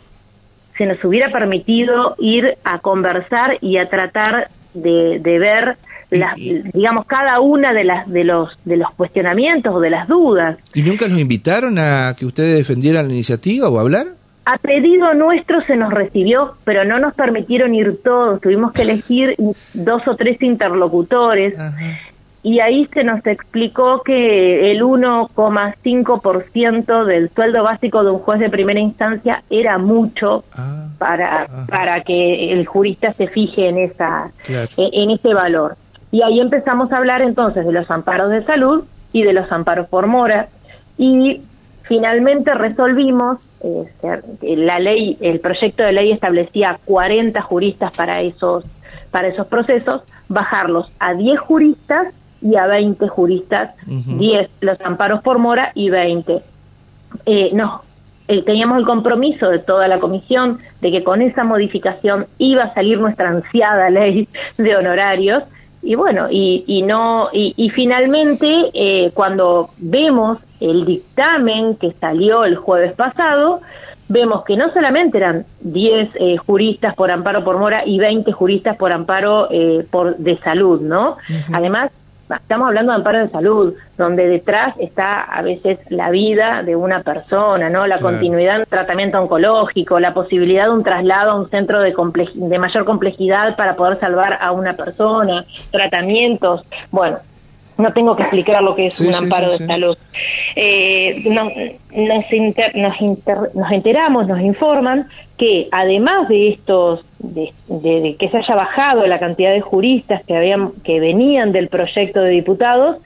se 0.76 0.86
nos 0.86 1.02
hubiera 1.04 1.30
permitido 1.30 2.16
ir 2.18 2.56
a 2.64 2.80
conversar 2.80 3.58
y 3.60 3.78
a 3.78 3.88
tratar 3.88 4.48
de, 4.74 5.18
ver 5.22 5.76
las, 6.10 6.36
digamos 6.36 7.06
cada 7.06 7.40
una 7.40 7.72
de 7.72 7.84
las 7.84 8.08
de 8.10 8.24
los 8.24 8.50
de 8.64 8.76
los 8.76 8.90
cuestionamientos 8.94 9.74
o 9.74 9.80
de 9.80 9.90
las 9.90 10.08
dudas. 10.08 10.58
¿Y 10.74 10.82
nunca 10.82 11.08
nos 11.08 11.18
invitaron 11.18 11.78
a 11.78 12.14
que 12.18 12.26
ustedes 12.26 12.58
defendieran 12.58 13.06
la 13.06 13.14
iniciativa 13.14 13.68
o 13.68 13.78
a 13.78 13.82
hablar? 13.82 14.06
A 14.46 14.58
pedido 14.58 15.14
nuestro 15.14 15.62
se 15.62 15.74
nos 15.74 15.90
recibió, 15.92 16.54
pero 16.64 16.84
no 16.84 16.98
nos 16.98 17.14
permitieron 17.14 17.74
ir 17.74 18.02
todos, 18.02 18.42
tuvimos 18.42 18.72
que 18.72 18.82
elegir 18.82 19.36
dos 19.72 20.06
o 20.06 20.16
tres 20.16 20.42
interlocutores. 20.42 21.58
Y 22.42 22.60
ahí 22.60 22.86
se 22.92 23.04
nos 23.04 23.26
explicó 23.26 24.02
que 24.02 24.70
el 24.70 24.82
1,5% 24.82 27.04
del 27.06 27.30
sueldo 27.30 27.62
básico 27.62 28.04
de 28.04 28.10
un 28.10 28.18
juez 28.18 28.38
de 28.38 28.50
primera 28.50 28.80
instancia 28.80 29.42
era 29.48 29.78
mucho 29.78 30.44
ah. 30.54 30.88
para, 30.98 31.48
para 31.66 32.02
que 32.02 32.52
el 32.52 32.66
jurista 32.66 33.14
se 33.14 33.28
fije 33.28 33.70
en, 33.70 33.78
esa, 33.78 34.30
en 34.76 35.10
ese 35.10 35.32
valor. 35.32 35.78
Y 36.10 36.20
ahí 36.20 36.38
empezamos 36.38 36.92
a 36.92 36.98
hablar 36.98 37.22
entonces 37.22 37.64
de 37.64 37.72
los 37.72 37.90
amparos 37.90 38.30
de 38.30 38.44
salud 38.44 38.84
y 39.10 39.22
de 39.22 39.32
los 39.32 39.50
amparos 39.50 39.88
por 39.88 40.06
mora. 40.06 40.48
Y 40.98 41.40
Finalmente 41.84 42.54
resolvimos, 42.54 43.38
eh, 43.64 44.56
la 44.56 44.78
ley, 44.78 45.16
el 45.20 45.40
proyecto 45.40 45.82
de 45.82 45.92
ley 45.92 46.12
establecía 46.12 46.78
40 46.84 47.40
juristas 47.40 47.92
para 47.96 48.20
esos, 48.20 48.64
para 49.10 49.28
esos 49.28 49.46
procesos, 49.46 50.02
bajarlos 50.28 50.90
a 50.98 51.14
10 51.14 51.40
juristas 51.40 52.08
y 52.42 52.56
a 52.56 52.66
20 52.66 53.08
juristas, 53.08 53.74
10 53.86 54.50
los 54.60 54.80
amparos 54.82 55.22
por 55.22 55.38
mora 55.38 55.72
y 55.74 55.88
20. 55.88 56.42
Eh, 57.24 57.50
no, 57.54 57.80
eh, 58.28 58.42
teníamos 58.42 58.78
el 58.78 58.84
compromiso 58.84 59.48
de 59.48 59.60
toda 59.60 59.88
la 59.88 59.98
comisión 59.98 60.58
de 60.82 60.90
que 60.90 61.02
con 61.02 61.22
esa 61.22 61.42
modificación 61.44 62.26
iba 62.36 62.64
a 62.64 62.74
salir 62.74 63.00
nuestra 63.00 63.30
ansiada 63.30 63.88
ley 63.88 64.28
de 64.58 64.76
honorarios 64.76 65.42
y 65.84 65.94
bueno 65.94 66.28
y, 66.30 66.64
y 66.66 66.82
no 66.82 67.28
y, 67.32 67.54
y 67.56 67.70
finalmente 67.70 68.70
eh, 68.72 69.10
cuando 69.12 69.70
vemos 69.76 70.38
el 70.60 70.86
dictamen 70.86 71.76
que 71.76 71.92
salió 72.00 72.44
el 72.44 72.56
jueves 72.56 72.94
pasado 72.94 73.60
vemos 74.08 74.44
que 74.44 74.56
no 74.56 74.72
solamente 74.72 75.18
eran 75.18 75.44
10 75.60 76.10
eh, 76.14 76.36
juristas 76.38 76.94
por 76.94 77.10
amparo 77.10 77.44
por 77.44 77.58
mora 77.58 77.82
y 77.86 77.98
20 77.98 78.32
juristas 78.32 78.76
por 78.76 78.92
amparo 78.92 79.48
eh, 79.50 79.86
por 79.90 80.16
de 80.16 80.38
salud 80.38 80.80
no 80.80 81.18
además 81.52 81.90
estamos 82.28 82.68
hablando 82.68 82.92
de 82.92 82.96
amparo 82.96 83.18
de 83.18 83.28
salud, 83.28 83.74
donde 83.96 84.26
detrás 84.26 84.74
está 84.78 85.20
a 85.20 85.42
veces 85.42 85.78
la 85.90 86.10
vida 86.10 86.62
de 86.62 86.76
una 86.76 87.02
persona, 87.02 87.70
¿no? 87.70 87.86
La 87.86 87.98
continuidad 87.98 88.58
del 88.58 88.66
tratamiento 88.66 89.20
oncológico, 89.20 90.00
la 90.00 90.14
posibilidad 90.14 90.64
de 90.64 90.70
un 90.70 90.82
traslado 90.84 91.32
a 91.32 91.34
un 91.34 91.50
centro 91.50 91.80
de, 91.80 91.94
de 92.34 92.58
mayor 92.58 92.84
complejidad 92.84 93.56
para 93.56 93.76
poder 93.76 94.00
salvar 94.00 94.38
a 94.40 94.52
una 94.52 94.74
persona, 94.74 95.44
tratamientos, 95.70 96.62
bueno, 96.90 97.18
no 97.76 97.92
tengo 97.92 98.16
que 98.16 98.22
explicar 98.22 98.62
lo 98.62 98.74
que 98.74 98.86
es 98.86 99.00
un 99.00 99.14
amparo 99.14 99.50
de 99.50 99.58
salud. 99.58 99.98
Eh, 100.56 101.22
nos, 101.26 101.52
nos, 102.74 103.54
nos 103.54 103.72
enteramos, 103.72 104.26
nos 104.26 104.40
informan 104.40 105.08
que 105.36 105.68
además 105.72 106.28
de 106.28 106.50
estos, 106.50 107.04
de, 107.18 108.16
que 108.18 108.28
se 108.28 108.36
haya 108.36 108.54
bajado 108.54 109.06
la 109.06 109.18
cantidad 109.18 109.52
de 109.52 109.60
juristas 109.60 110.22
que, 110.24 110.36
habían, 110.36 110.72
que 110.84 111.00
venían 111.00 111.52
del 111.52 111.68
proyecto 111.68 112.20
de 112.20 112.30
diputados, 112.30 112.98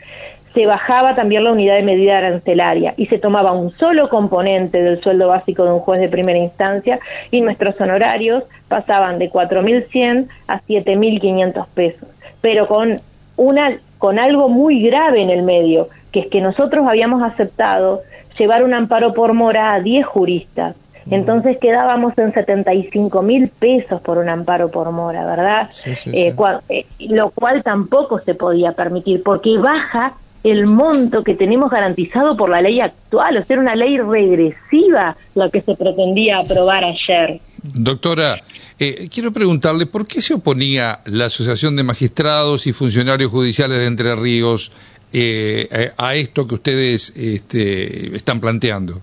se 0.55 0.67
bajaba 0.67 1.15
también 1.15 1.45
la 1.45 1.53
unidad 1.53 1.77
de 1.77 1.83
medida 1.83 2.19
arancelaria 2.19 2.95
y 2.97 3.07
se 3.07 3.19
tomaba 3.19 3.53
un 3.53 3.71
solo 3.77 4.09
componente 4.09 4.83
del 4.83 5.01
sueldo 5.01 5.29
básico 5.29 5.65
de 5.65 5.73
un 5.73 5.81
juez 5.81 6.01
de 6.01 6.09
primera 6.09 6.39
instancia 6.39 7.01
y 7.31 7.41
nuestros 7.41 7.81
honorarios 7.81 8.45
pasaban 8.67 9.19
de 9.19 9.31
4.100 9.31 10.29
a 10.49 10.61
7.500 10.63 11.67
pesos, 11.75 12.09
pero 12.41 12.67
con 12.67 13.01
una 13.37 13.79
con 13.99 14.19
algo 14.19 14.49
muy 14.49 14.83
grave 14.83 15.23
en 15.23 15.31
el 15.31 15.43
medio, 15.43 15.88
que 16.12 16.21
es 16.21 16.26
que 16.28 16.40
nosotros 16.40 16.87
habíamos 16.87 17.23
aceptado 17.23 18.02
llevar 18.38 18.62
un 18.62 18.73
amparo 18.73 19.12
por 19.12 19.35
mora 19.35 19.75
a 19.75 19.81
10 19.81 20.07
juristas. 20.07 20.76
Entonces 21.11 21.57
quedábamos 21.59 22.17
en 22.19 22.35
75 22.35 23.23
mil 23.23 23.49
pesos 23.49 24.00
por 24.02 24.19
un 24.19 24.28
amparo 24.28 24.71
por 24.71 24.90
mora, 24.93 25.25
¿verdad? 25.25 25.71
Eh, 26.12 26.35
eh, 26.69 26.87
lo 26.99 27.31
cual 27.31 27.62
tampoco 27.62 28.21
se 28.21 28.35
podía 28.35 28.73
permitir, 28.73 29.23
porque 29.23 29.57
baja 29.57 30.14
el 30.45 30.67
monto 30.67 31.25
que 31.25 31.35
tenemos 31.35 31.71
garantizado 31.71 32.37
por 32.37 32.50
la 32.50 32.61
ley 32.61 32.81
actual, 32.81 33.38
o 33.38 33.43
sea, 33.43 33.55
era 33.55 33.62
una 33.62 33.75
ley 33.75 33.99
regresiva 33.99 35.17
la 35.35 35.49
que 35.50 35.62
se 35.62 35.75
pretendía 35.75 36.38
aprobar 36.38 36.85
ayer. 36.85 37.40
Doctora, 37.62 38.41
eh, 38.79 39.09
quiero 39.12 39.33
preguntarle, 39.33 39.87
¿por 39.87 40.07
qué 40.07 40.23
se 40.23 40.35
oponía 40.35 41.00
la 41.07 41.27
Asociación 41.27 41.77
de 41.77 41.83
Magistrados 41.83 42.67
y 42.67 42.73
Funcionarios 42.73 43.31
Judiciales 43.31 43.79
de 43.79 43.87
Entre 43.87 44.15
Ríos 44.15 44.73
eh, 45.12 45.93
a 45.97 46.15
esto 46.15 46.47
que 46.47 46.55
ustedes 46.55 47.11
este, 47.17 48.15
están 48.15 48.41
planteando? 48.41 49.00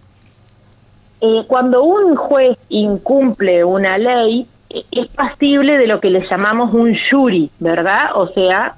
Eh, 1.22 1.44
cuando 1.48 1.84
un 1.84 2.16
juez 2.16 2.58
incumple 2.70 3.64
una 3.64 3.98
ley, 3.98 4.48
es 4.70 5.08
pasible 5.10 5.78
de 5.78 5.88
lo 5.88 6.00
que 6.00 6.10
le 6.10 6.26
llamamos 6.28 6.74
un 6.74 6.96
jury, 7.10 7.50
¿verdad? 7.60 8.12
O 8.16 8.28
sea, 8.34 8.76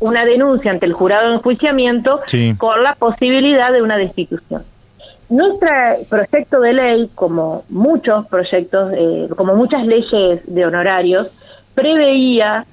una 0.00 0.24
denuncia 0.24 0.70
ante 0.70 0.86
el 0.86 0.92
jurado 0.92 1.28
de 1.28 1.34
enjuiciamiento 1.36 2.20
con 2.58 2.82
la 2.82 2.94
posibilidad 2.94 3.72
de 3.72 3.82
una 3.82 3.96
destitución. 3.96 4.64
Nuestro 5.32 5.70
proyecto 6.10 6.60
de 6.60 6.74
ley, 6.74 7.10
como 7.14 7.64
muchos 7.70 8.26
proyectos, 8.26 8.92
eh, 8.94 9.28
como 9.34 9.56
muchas 9.56 9.86
leyes 9.86 10.42
de 10.44 10.66
honorarios, 10.66 11.30
preveía 11.74 12.66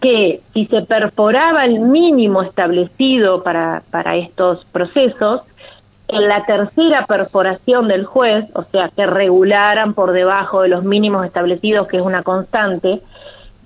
que 0.00 0.40
si 0.52 0.66
se 0.66 0.82
perforaba 0.82 1.62
el 1.62 1.78
mínimo 1.78 2.42
establecido 2.42 3.44
para, 3.44 3.84
para 3.92 4.16
estos 4.16 4.64
procesos, 4.72 5.42
en 6.08 6.26
la 6.26 6.44
tercera 6.44 7.06
perforación 7.06 7.86
del 7.86 8.04
juez, 8.04 8.46
o 8.54 8.64
sea, 8.64 8.90
que 8.96 9.06
regularan 9.06 9.94
por 9.94 10.10
debajo 10.10 10.62
de 10.62 10.70
los 10.70 10.82
mínimos 10.82 11.24
establecidos, 11.24 11.86
que 11.86 11.98
es 11.98 12.02
una 12.02 12.24
constante, 12.24 13.00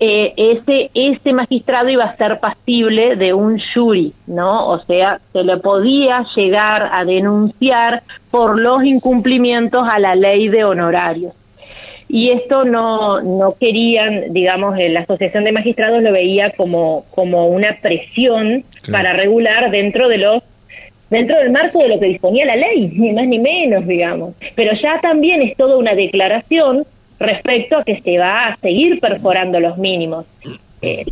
eh, 0.03 0.33
ese, 0.37 0.91
ese 0.95 1.33
magistrado 1.35 1.91
iba 1.91 2.05
a 2.05 2.17
ser 2.17 2.41
pasible 2.41 3.17
de 3.17 3.35
un 3.35 3.61
jury, 3.75 4.15
¿no? 4.27 4.67
O 4.69 4.83
sea, 4.85 5.21
se 5.33 5.45
le 5.45 5.59
podía 5.59 6.25
llegar 6.35 6.89
a 6.91 7.05
denunciar 7.05 8.03
por 8.31 8.59
los 8.59 8.83
incumplimientos 8.83 9.83
a 9.87 9.99
la 9.99 10.15
ley 10.15 10.49
de 10.49 10.65
honorarios. 10.65 11.35
Y 12.09 12.31
esto 12.31 12.65
no, 12.65 13.21
no 13.21 13.55
querían, 13.61 14.33
digamos, 14.33 14.77
la 14.79 15.01
Asociación 15.01 15.45
de 15.45 15.53
Magistrados 15.53 16.03
lo 16.03 16.13
veía 16.13 16.51
como, 16.53 17.05
como 17.11 17.49
una 17.49 17.77
presión 17.83 18.65
para 18.91 19.13
regular 19.13 19.71
dentro 19.71 20.09
de 20.09 20.19
los 20.19 20.43
dentro 21.11 21.37
del 21.37 21.51
marco 21.51 21.81
de 21.81 21.89
lo 21.89 22.01
que 22.01 22.07
disponía 22.07 22.47
la 22.47 22.57
ley, 22.57 22.89
ni 22.95 23.13
más 23.13 23.27
ni 23.27 23.39
menos, 23.39 23.87
digamos. 23.87 24.35
Pero 24.55 24.73
ya 24.81 25.01
también 25.01 25.43
es 25.43 25.57
toda 25.57 25.77
una 25.77 25.95
declaración 25.95 26.87
respecto 27.21 27.79
a 27.79 27.85
que 27.85 28.01
se 28.01 28.19
va 28.19 28.49
a 28.49 28.57
seguir 28.57 28.99
perforando 28.99 29.61
los 29.61 29.79
mínimos. 29.79 30.27
Eh, 30.83 31.05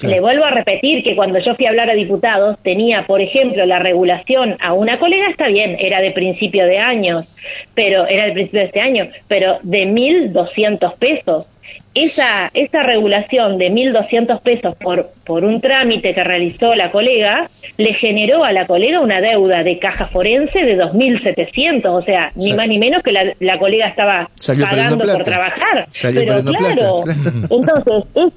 le 0.00 0.20
vuelvo 0.20 0.44
a 0.44 0.50
repetir 0.50 1.04
que 1.04 1.14
cuando 1.14 1.38
yo 1.38 1.54
fui 1.54 1.66
a 1.66 1.70
hablar 1.70 1.90
a 1.90 1.94
diputados 1.94 2.58
tenía, 2.62 3.06
por 3.06 3.20
ejemplo, 3.20 3.64
la 3.66 3.78
regulación 3.78 4.56
a 4.60 4.72
una 4.72 4.98
colega, 4.98 5.28
está 5.28 5.46
bien, 5.46 5.76
era 5.78 6.00
de 6.00 6.10
principio 6.10 6.64
de 6.66 6.78
años, 6.78 7.26
pero 7.74 8.06
era 8.06 8.26
de 8.26 8.32
principio 8.32 8.60
de 8.60 8.66
este 8.66 8.80
año, 8.80 9.08
pero 9.28 9.58
de 9.62 9.86
1.200 9.86 10.94
pesos. 10.96 11.46
Esa, 11.94 12.50
esa 12.54 12.82
regulación 12.82 13.58
de 13.58 13.70
1.200 13.70 14.40
pesos 14.40 14.74
por, 14.76 15.10
por 15.26 15.44
un 15.44 15.60
trámite 15.60 16.14
que 16.14 16.24
realizó 16.24 16.74
la 16.74 16.90
colega 16.90 17.50
le 17.76 17.94
generó 17.94 18.44
a 18.44 18.52
la 18.52 18.66
colega 18.66 19.00
una 19.00 19.20
deuda 19.20 19.62
de 19.62 19.78
caja 19.78 20.06
forense 20.06 20.58
de 20.60 20.78
2.700, 20.78 21.86
o 21.86 22.02
sea, 22.02 22.32
ni 22.36 22.54
más 22.54 22.68
ni 22.68 22.78
menos 22.78 23.02
que 23.02 23.12
la, 23.12 23.34
la 23.40 23.58
colega 23.58 23.88
estaba 23.88 24.30
pagando 24.60 25.04
por 25.04 25.22
trabajar. 25.22 25.86
Pero 26.02 26.42
claro, 26.44 27.00
entonces 27.50 28.04
es, 28.14 28.32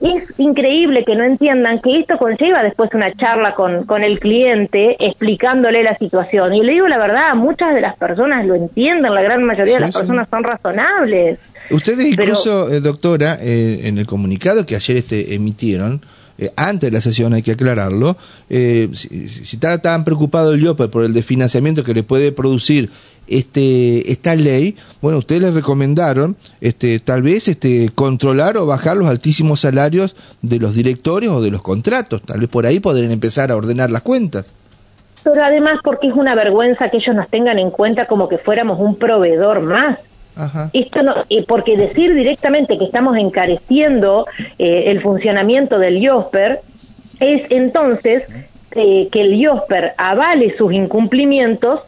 es 0.00 0.38
increíble 0.38 1.04
que 1.04 1.14
no 1.14 1.24
entiendan 1.24 1.80
que 1.80 2.00
esto 2.00 2.18
conlleva 2.18 2.62
después 2.62 2.90
una 2.92 3.12
charla 3.14 3.54
con, 3.54 3.84
con 3.86 4.04
el 4.04 4.18
cliente 4.20 4.96
explicándole 5.00 5.82
la 5.82 5.94
situación. 5.96 6.54
Y 6.54 6.62
le 6.62 6.72
digo 6.72 6.88
la 6.88 6.98
verdad, 6.98 7.34
muchas 7.34 7.74
de 7.74 7.80
las 7.80 7.96
personas 7.96 8.44
lo 8.44 8.54
entienden, 8.54 9.14
la 9.14 9.22
gran 9.22 9.42
mayoría 9.44 9.74
de 9.74 9.80
las 9.80 9.94
personas 9.94 10.28
son 10.28 10.44
razonables. 10.44 11.38
Ustedes 11.70 12.06
incluso, 12.06 12.70
eh, 12.70 12.80
doctora, 12.80 13.38
eh, 13.40 13.82
en 13.84 13.98
el 13.98 14.06
comunicado 14.06 14.64
que 14.64 14.76
ayer 14.76 14.96
este, 14.96 15.34
emitieron, 15.34 16.00
eh, 16.38 16.50
antes 16.56 16.90
de 16.90 16.96
la 16.96 17.00
sesión 17.00 17.32
hay 17.34 17.42
que 17.42 17.52
aclararlo, 17.52 18.16
si, 18.48 19.08
está 19.52 19.78
tan 19.78 20.04
preocupado 20.04 20.54
el 20.54 20.62
IOPE 20.62 20.88
por 20.88 21.04
el 21.04 21.12
desfinanciamiento 21.12 21.84
que 21.84 21.94
le 21.94 22.02
puede 22.02 22.32
producir 22.32 22.90
este 23.26 24.10
esta 24.10 24.34
ley, 24.34 24.76
bueno, 25.02 25.18
ustedes 25.18 25.42
le 25.42 25.50
recomendaron 25.50 26.36
este 26.62 26.98
tal 27.00 27.22
vez 27.22 27.48
este 27.48 27.90
controlar 27.94 28.56
o 28.56 28.64
bajar 28.64 28.96
los 28.96 29.08
altísimos 29.08 29.60
salarios 29.60 30.16
de 30.40 30.58
los 30.58 30.74
directores 30.74 31.28
o 31.28 31.42
de 31.42 31.50
los 31.50 31.60
contratos, 31.60 32.22
tal 32.22 32.40
vez 32.40 32.48
por 32.48 32.64
ahí 32.64 32.80
podrían 32.80 33.10
empezar 33.10 33.50
a 33.50 33.56
ordenar 33.56 33.90
las 33.90 34.00
cuentas. 34.00 34.54
Pero 35.24 35.44
además 35.44 35.74
porque 35.84 36.08
es 36.08 36.14
una 36.14 36.34
vergüenza 36.34 36.88
que 36.88 36.98
ellos 36.98 37.14
nos 37.14 37.28
tengan 37.28 37.58
en 37.58 37.70
cuenta 37.70 38.06
como 38.06 38.28
que 38.28 38.38
fuéramos 38.38 38.78
un 38.80 38.96
proveedor 38.96 39.60
más. 39.60 39.98
Esto 40.72 41.02
no, 41.02 41.14
eh, 41.28 41.44
porque 41.46 41.76
decir 41.76 42.14
directamente 42.14 42.78
que 42.78 42.84
estamos 42.84 43.16
encareciendo 43.16 44.26
eh, 44.58 44.84
el 44.86 45.02
funcionamiento 45.02 45.78
del 45.78 45.98
IOSPER 45.98 46.60
es 47.20 47.50
entonces 47.50 48.24
eh, 48.72 49.08
que 49.10 49.20
el 49.20 49.34
IOSPER 49.34 49.94
avale 49.96 50.56
sus 50.56 50.72
incumplimientos 50.72 51.80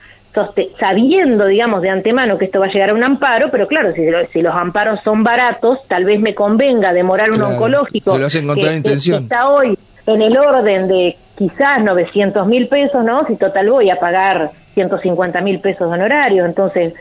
sabiendo, 0.78 1.46
digamos, 1.46 1.82
de 1.82 1.90
antemano 1.90 2.38
que 2.38 2.44
esto 2.44 2.60
va 2.60 2.66
a 2.66 2.70
llegar 2.70 2.90
a 2.90 2.94
un 2.94 3.02
amparo, 3.02 3.50
pero 3.50 3.66
claro, 3.66 3.92
si, 3.92 4.02
si 4.32 4.42
los 4.42 4.54
amparos 4.54 5.00
son 5.02 5.24
baratos, 5.24 5.80
tal 5.88 6.04
vez 6.04 6.20
me 6.20 6.34
convenga 6.34 6.92
demorar 6.92 7.32
un 7.32 7.42
oncológico 7.42 8.16
que, 8.16 8.82
que, 8.82 8.92
está 8.94 9.50
hoy 9.50 9.76
en 10.06 10.22
el 10.22 10.36
orden 10.36 10.86
de 10.86 11.16
quizás 11.36 11.82
900 11.82 12.46
mil 12.46 12.68
pesos, 12.68 13.04
¿no? 13.04 13.26
Si 13.26 13.36
total 13.36 13.70
voy 13.70 13.90
a 13.90 13.96
pagar 13.96 14.50
150 14.74 15.40
mil 15.40 15.58
pesos 15.58 15.88
de 15.88 15.94
honorario, 15.94 16.44
entonces 16.44 16.94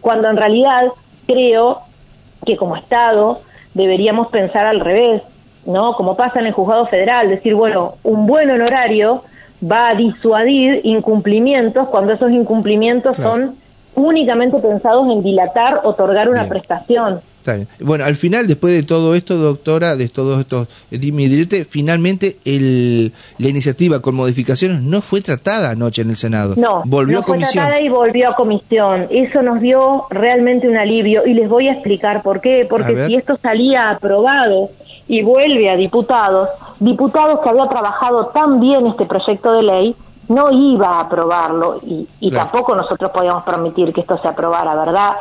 cuando 0.00 0.28
en 0.28 0.36
realidad 0.36 0.88
creo 1.26 1.80
que 2.44 2.56
como 2.56 2.76
Estado 2.76 3.40
deberíamos 3.74 4.28
pensar 4.28 4.66
al 4.66 4.80
revés, 4.80 5.22
¿no? 5.66 5.94
Como 5.94 6.16
pasa 6.16 6.40
en 6.40 6.46
el 6.46 6.52
juzgado 6.52 6.86
federal, 6.86 7.28
decir, 7.28 7.54
bueno, 7.54 7.94
un 8.02 8.26
buen 8.26 8.50
honorario 8.50 9.22
va 9.62 9.88
a 9.88 9.94
disuadir 9.94 10.80
incumplimientos 10.84 11.88
cuando 11.88 12.12
esos 12.12 12.30
incumplimientos 12.30 13.16
son 13.16 13.56
únicamente 13.94 14.58
pensados 14.58 15.10
en 15.10 15.22
dilatar, 15.22 15.80
otorgar 15.84 16.28
una 16.28 16.46
prestación. 16.48 17.20
Bueno, 17.80 18.04
al 18.04 18.16
final, 18.16 18.46
después 18.46 18.72
de 18.74 18.82
todo 18.82 19.14
esto, 19.14 19.36
doctora, 19.36 19.96
de 19.96 20.08
todos 20.08 20.40
estos 20.40 20.68
dimidirte, 20.90 21.64
finalmente 21.64 22.38
el, 22.44 23.12
la 23.38 23.48
iniciativa 23.48 24.00
con 24.00 24.14
modificaciones 24.14 24.82
no 24.82 25.02
fue 25.02 25.20
tratada 25.20 25.70
anoche 25.70 26.02
en 26.02 26.10
el 26.10 26.16
Senado. 26.16 26.54
No, 26.56 26.82
volvió 26.84 27.20
a 27.20 27.22
comisión. 27.22 27.52
fue 27.52 27.62
tratada 27.62 27.80
y 27.80 27.88
volvió 27.88 28.30
a 28.30 28.34
comisión. 28.34 29.06
Eso 29.10 29.42
nos 29.42 29.60
dio 29.60 30.06
realmente 30.10 30.68
un 30.68 30.76
alivio 30.76 31.26
y 31.26 31.34
les 31.34 31.48
voy 31.48 31.68
a 31.68 31.72
explicar 31.72 32.22
por 32.22 32.40
qué. 32.40 32.66
Porque 32.68 33.06
si 33.06 33.14
esto 33.14 33.38
salía 33.40 33.90
aprobado 33.90 34.70
y 35.06 35.22
vuelve 35.22 35.70
a 35.70 35.76
diputados, 35.76 36.48
diputados 36.80 37.40
que 37.40 37.48
había 37.50 37.66
trabajado 37.68 38.26
tan 38.28 38.60
bien 38.60 38.86
este 38.86 39.04
proyecto 39.04 39.52
de 39.52 39.62
ley, 39.62 39.96
no 40.28 40.50
iba 40.50 40.86
a 40.86 41.00
aprobarlo 41.00 41.80
y, 41.86 42.08
y 42.20 42.30
tampoco 42.30 42.74
nosotros 42.74 43.10
podíamos 43.10 43.44
permitir 43.44 43.92
que 43.92 44.00
esto 44.00 44.18
se 44.18 44.28
aprobara, 44.28 44.74
¿verdad? 44.74 45.12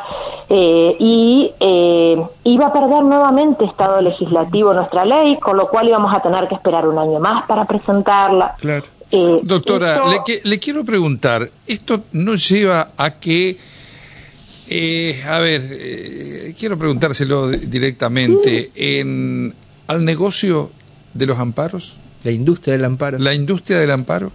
Eh, 0.50 0.96
y 1.00 1.52
eh, 1.60 2.22
iba 2.44 2.68
a 2.68 2.74
perder 2.74 3.04
nuevamente 3.04 3.66
Estado 3.66 4.02
legislativo 4.02 4.74
nuestra 4.74 5.06
ley, 5.06 5.38
con 5.40 5.58
lo 5.58 5.68
cual 5.70 5.88
íbamos 5.88 6.14
a 6.16 6.22
tener 6.22 6.48
que 6.48 6.56
esperar 6.56 6.88
un 6.88 6.98
año 6.98 7.20
más 7.20 7.46
para 7.46 7.66
presentarla. 7.66 8.56
Claro. 8.60 8.86
Eh, 9.12 9.40
Doctora, 9.44 10.04
le, 10.10 10.42
le, 10.44 10.60
quiero 10.60 10.84
preguntar, 10.84 11.50
¿esto 11.68 12.04
no 12.14 12.36
lleva 12.36 12.90
a 12.98 13.12
que... 13.12 13.58
a 15.30 15.40
ver, 15.40 15.62
quiero 16.58 16.78
preguntárselo 16.78 17.50
directamente, 17.50 18.72
en, 18.76 19.54
¿al 19.88 20.04
negocio 20.04 20.72
de 21.14 21.26
los 21.28 21.38
amparos? 21.38 22.00
La 22.24 22.32
industria 22.32 22.74
del 22.74 22.86
amparo. 22.86 23.20
La 23.20 23.36
industria 23.36 23.80
del 23.80 23.92
amparo 23.92 24.32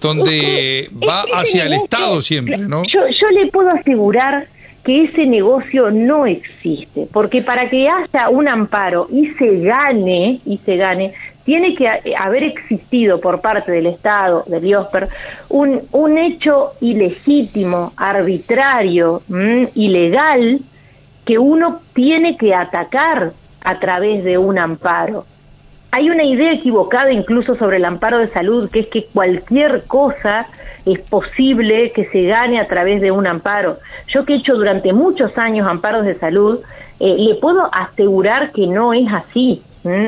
donde 0.00 0.88
va 1.06 1.24
hacia 1.34 1.64
el 1.64 1.72
Estado 1.72 2.22
siempre, 2.22 2.58
¿no? 2.58 2.82
Yo, 2.84 3.00
yo 3.08 3.28
le 3.30 3.50
puedo 3.50 3.68
asegurar 3.70 4.46
que 4.88 5.04
ese 5.04 5.26
negocio 5.26 5.90
no 5.90 6.24
existe, 6.24 7.06
porque 7.12 7.42
para 7.42 7.68
que 7.68 7.90
haya 7.90 8.30
un 8.30 8.48
amparo 8.48 9.06
y 9.12 9.26
se 9.34 9.60
gane, 9.60 10.40
y 10.46 10.56
se 10.64 10.78
gane, 10.78 11.12
tiene 11.44 11.74
que 11.74 11.86
haber 12.16 12.44
existido 12.44 13.20
por 13.20 13.42
parte 13.42 13.70
del 13.70 13.84
Estado, 13.84 14.44
del 14.46 14.64
IOSPER, 14.64 15.08
un, 15.50 15.82
un 15.92 16.16
hecho 16.16 16.72
ilegítimo, 16.80 17.92
arbitrario, 17.98 19.20
ilegal, 19.74 20.60
que 21.26 21.38
uno 21.38 21.80
tiene 21.92 22.38
que 22.38 22.54
atacar 22.54 23.32
a 23.62 23.78
través 23.80 24.24
de 24.24 24.38
un 24.38 24.58
amparo 24.58 25.26
hay 25.90 26.10
una 26.10 26.24
idea 26.24 26.52
equivocada 26.52 27.12
incluso 27.12 27.56
sobre 27.56 27.78
el 27.78 27.84
amparo 27.84 28.18
de 28.18 28.28
salud, 28.28 28.70
que 28.70 28.80
es 28.80 28.86
que 28.88 29.06
cualquier 29.06 29.84
cosa 29.86 30.46
es 30.84 31.00
posible 31.00 31.92
que 31.92 32.04
se 32.06 32.24
gane 32.24 32.60
a 32.60 32.66
través 32.66 33.00
de 33.00 33.10
un 33.10 33.26
amparo. 33.26 33.78
Yo 34.08 34.24
que 34.24 34.34
he 34.34 34.36
hecho 34.36 34.54
durante 34.54 34.92
muchos 34.92 35.36
años 35.38 35.66
amparos 35.66 36.04
de 36.04 36.18
salud, 36.18 36.60
eh, 37.00 37.16
le 37.18 37.34
puedo 37.36 37.70
asegurar 37.72 38.52
que 38.52 38.66
no 38.66 38.92
es 38.92 39.10
así. 39.12 39.62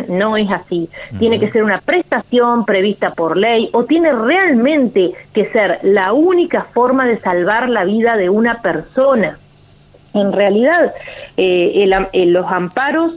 No 0.08 0.36
es 0.36 0.50
así. 0.50 0.90
Tiene 1.18 1.40
que 1.40 1.50
ser 1.50 1.62
una 1.62 1.80
prestación 1.80 2.66
prevista 2.66 3.14
por 3.14 3.36
ley 3.36 3.70
o 3.72 3.84
tiene 3.84 4.12
realmente 4.12 5.12
que 5.32 5.46
ser 5.46 5.78
la 5.82 6.12
única 6.12 6.64
forma 6.64 7.06
de 7.06 7.18
salvar 7.18 7.68
la 7.70 7.84
vida 7.84 8.16
de 8.16 8.28
una 8.28 8.60
persona. 8.60 9.38
En 10.12 10.32
realidad, 10.32 10.92
eh, 11.38 11.88
los 12.26 12.46
amparos 12.52 13.14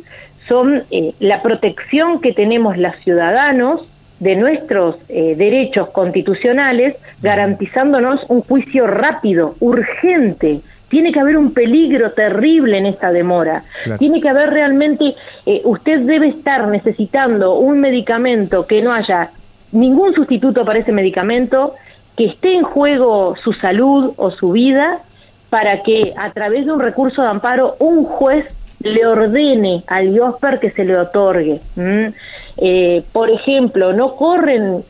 son 0.47 0.83
eh, 0.91 1.13
la 1.19 1.41
protección 1.41 2.21
que 2.21 2.33
tenemos 2.33 2.77
los 2.77 2.95
ciudadanos 2.97 3.87
de 4.19 4.35
nuestros 4.35 4.95
eh, 5.09 5.35
derechos 5.35 5.89
constitucionales, 5.89 6.95
garantizándonos 7.21 8.21
un 8.29 8.41
juicio 8.41 8.87
rápido, 8.87 9.55
urgente. 9.59 10.61
Tiene 10.87 11.11
que 11.11 11.19
haber 11.19 11.37
un 11.37 11.53
peligro 11.53 12.11
terrible 12.11 12.77
en 12.77 12.85
esta 12.85 13.11
demora. 13.11 13.63
Tiene 13.97 14.21
que 14.21 14.29
haber 14.29 14.51
realmente, 14.51 15.13
eh, 15.45 15.61
usted 15.65 16.01
debe 16.01 16.27
estar 16.27 16.67
necesitando 16.67 17.55
un 17.55 17.79
medicamento 17.79 18.65
que 18.65 18.81
no 18.81 18.93
haya 18.93 19.31
ningún 19.71 20.13
sustituto 20.13 20.63
para 20.63 20.79
ese 20.79 20.91
medicamento, 20.91 21.73
que 22.15 22.27
esté 22.27 22.53
en 22.53 22.63
juego 22.63 23.35
su 23.43 23.53
salud 23.53 24.13
o 24.17 24.31
su 24.31 24.51
vida, 24.51 24.99
para 25.49 25.83
que 25.83 26.13
a 26.15 26.31
través 26.31 26.65
de 26.65 26.71
un 26.71 26.79
recurso 26.79 27.23
de 27.23 27.27
amparo 27.27 27.75
un 27.79 28.05
juez 28.05 28.45
le 28.83 29.05
ordene 29.05 29.83
al 29.87 30.13
IOSPER 30.13 30.59
que 30.59 30.71
se 30.71 30.85
le 30.85 30.97
otorgue. 30.97 31.61
Eh, 32.57 33.03
por 33.11 33.29
ejemplo, 33.29 33.93
no 33.93 34.15
corren 34.15 34.83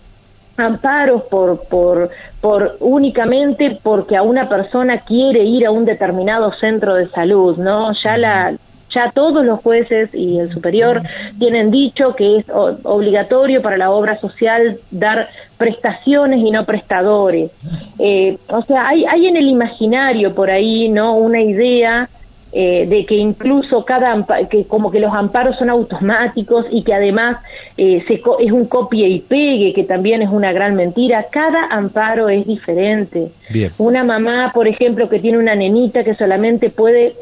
amparos 0.57 1.23
por, 1.23 1.63
por, 1.67 2.09
por 2.41 2.77
únicamente 2.79 3.77
porque 3.81 4.17
a 4.17 4.21
una 4.21 4.49
persona 4.49 4.99
quiere 4.99 5.43
ir 5.43 5.65
a 5.65 5.71
un 5.71 5.85
determinado 5.85 6.53
centro 6.53 6.95
de 6.95 7.07
salud, 7.07 7.57
¿no? 7.57 7.93
Ya 8.03 8.17
la 8.17 8.53
ya 8.93 9.11
todos 9.11 9.43
los 9.45 9.59
jueces 9.61 10.13
y 10.13 10.37
el 10.37 10.51
superior 10.51 11.01
tienen 11.39 11.71
dicho 11.71 12.15
que 12.15 12.37
es 12.37 12.45
obligatorio 12.49 13.61
para 13.61 13.77
la 13.77 13.91
obra 13.91 14.19
social 14.19 14.77
dar 14.91 15.29
prestaciones 15.57 16.39
y 16.39 16.51
no 16.51 16.63
prestadores. 16.65 17.51
Eh, 17.97 18.37
o 18.49 18.61
sea, 18.63 18.87
hay, 18.87 19.05
hay 19.05 19.27
en 19.27 19.37
el 19.37 19.47
imaginario 19.47 20.33
por 20.35 20.51
ahí, 20.51 20.89
¿no? 20.89 21.15
Una 21.15 21.41
idea 21.41 22.09
eh, 22.55 22.85
de 22.87 23.03
que 23.07 23.15
incluso 23.15 23.83
cada 23.83 24.23
que 24.47 24.65
como 24.65 24.91
que 24.91 24.99
los 24.99 25.11
amparos 25.11 25.57
son 25.57 25.71
automáticos 25.71 26.67
y 26.69 26.83
que 26.83 26.93
además 26.93 27.37
eh, 27.77 28.03
se 28.07 28.21
es 28.39 28.51
un 28.51 28.67
copia 28.67 29.07
y 29.07 29.21
pegue 29.21 29.73
que 29.73 29.83
también 29.83 30.21
es 30.21 30.29
una 30.29 30.51
gran 30.53 30.75
mentira. 30.75 31.25
Cada 31.31 31.65
amparo 31.65 32.29
es 32.29 32.45
diferente. 32.45 33.31
Una 33.79 34.03
mamá 34.03 34.51
por 34.53 34.67
ejemplo 34.67 35.09
que 35.09 35.17
tiene 35.17 35.39
una 35.39 35.55
nenita 35.55 36.03
que 36.03 36.13
solamente 36.13 36.69
puede 36.69 37.15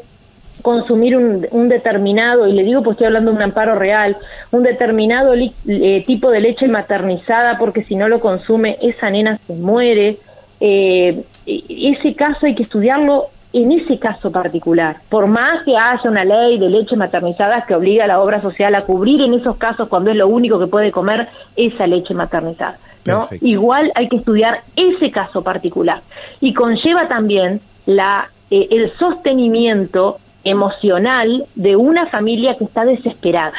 consumir 0.60 1.16
un, 1.16 1.46
un, 1.50 1.70
determinado, 1.70 2.46
y 2.46 2.52
le 2.52 2.62
digo 2.62 2.82
pues 2.82 2.96
estoy 2.96 3.06
hablando 3.06 3.30
de 3.30 3.38
un 3.38 3.42
amparo 3.42 3.74
real, 3.74 4.18
un 4.50 4.62
determinado 4.62 5.32
eh, 5.34 6.04
tipo 6.06 6.30
de 6.30 6.40
leche 6.40 6.68
maternizada 6.68 7.56
porque 7.56 7.84
si 7.84 7.96
no 7.96 8.06
lo 8.06 8.20
consume 8.20 8.76
esa 8.82 9.08
nena 9.08 9.38
se 9.46 9.54
muere. 9.54 10.18
ese 10.60 12.14
caso 12.16 12.44
hay 12.44 12.54
que 12.54 12.64
estudiarlo 12.64 13.30
en 13.52 13.72
ese 13.72 13.98
caso 13.98 14.30
particular, 14.30 14.96
por 15.08 15.26
más 15.26 15.62
que 15.64 15.76
haya 15.76 16.08
una 16.08 16.24
ley 16.24 16.58
de 16.58 16.70
leche 16.70 16.96
maternizada 16.96 17.64
que 17.66 17.74
obliga 17.74 18.04
a 18.04 18.08
la 18.08 18.20
obra 18.20 18.40
social 18.40 18.74
a 18.74 18.82
cubrir 18.82 19.20
en 19.20 19.34
esos 19.34 19.56
casos 19.56 19.88
cuando 19.88 20.10
es 20.10 20.16
lo 20.16 20.28
único 20.28 20.58
que 20.58 20.66
puede 20.66 20.90
comer 20.90 21.28
esa 21.56 21.86
leche 21.86 22.14
maternizada, 22.14 22.78
¿no? 23.04 23.28
Igual 23.40 23.92
hay 23.94 24.08
que 24.08 24.16
estudiar 24.16 24.62
ese 24.76 25.10
caso 25.10 25.42
particular 25.42 26.00
y 26.40 26.54
conlleva 26.54 27.08
también 27.08 27.60
la 27.84 28.28
eh, 28.50 28.68
el 28.70 28.92
sostenimiento 28.98 30.18
emocional 30.44 31.46
de 31.54 31.74
una 31.74 32.06
familia 32.06 32.54
que 32.58 32.64
está 32.64 32.84
desesperada. 32.84 33.54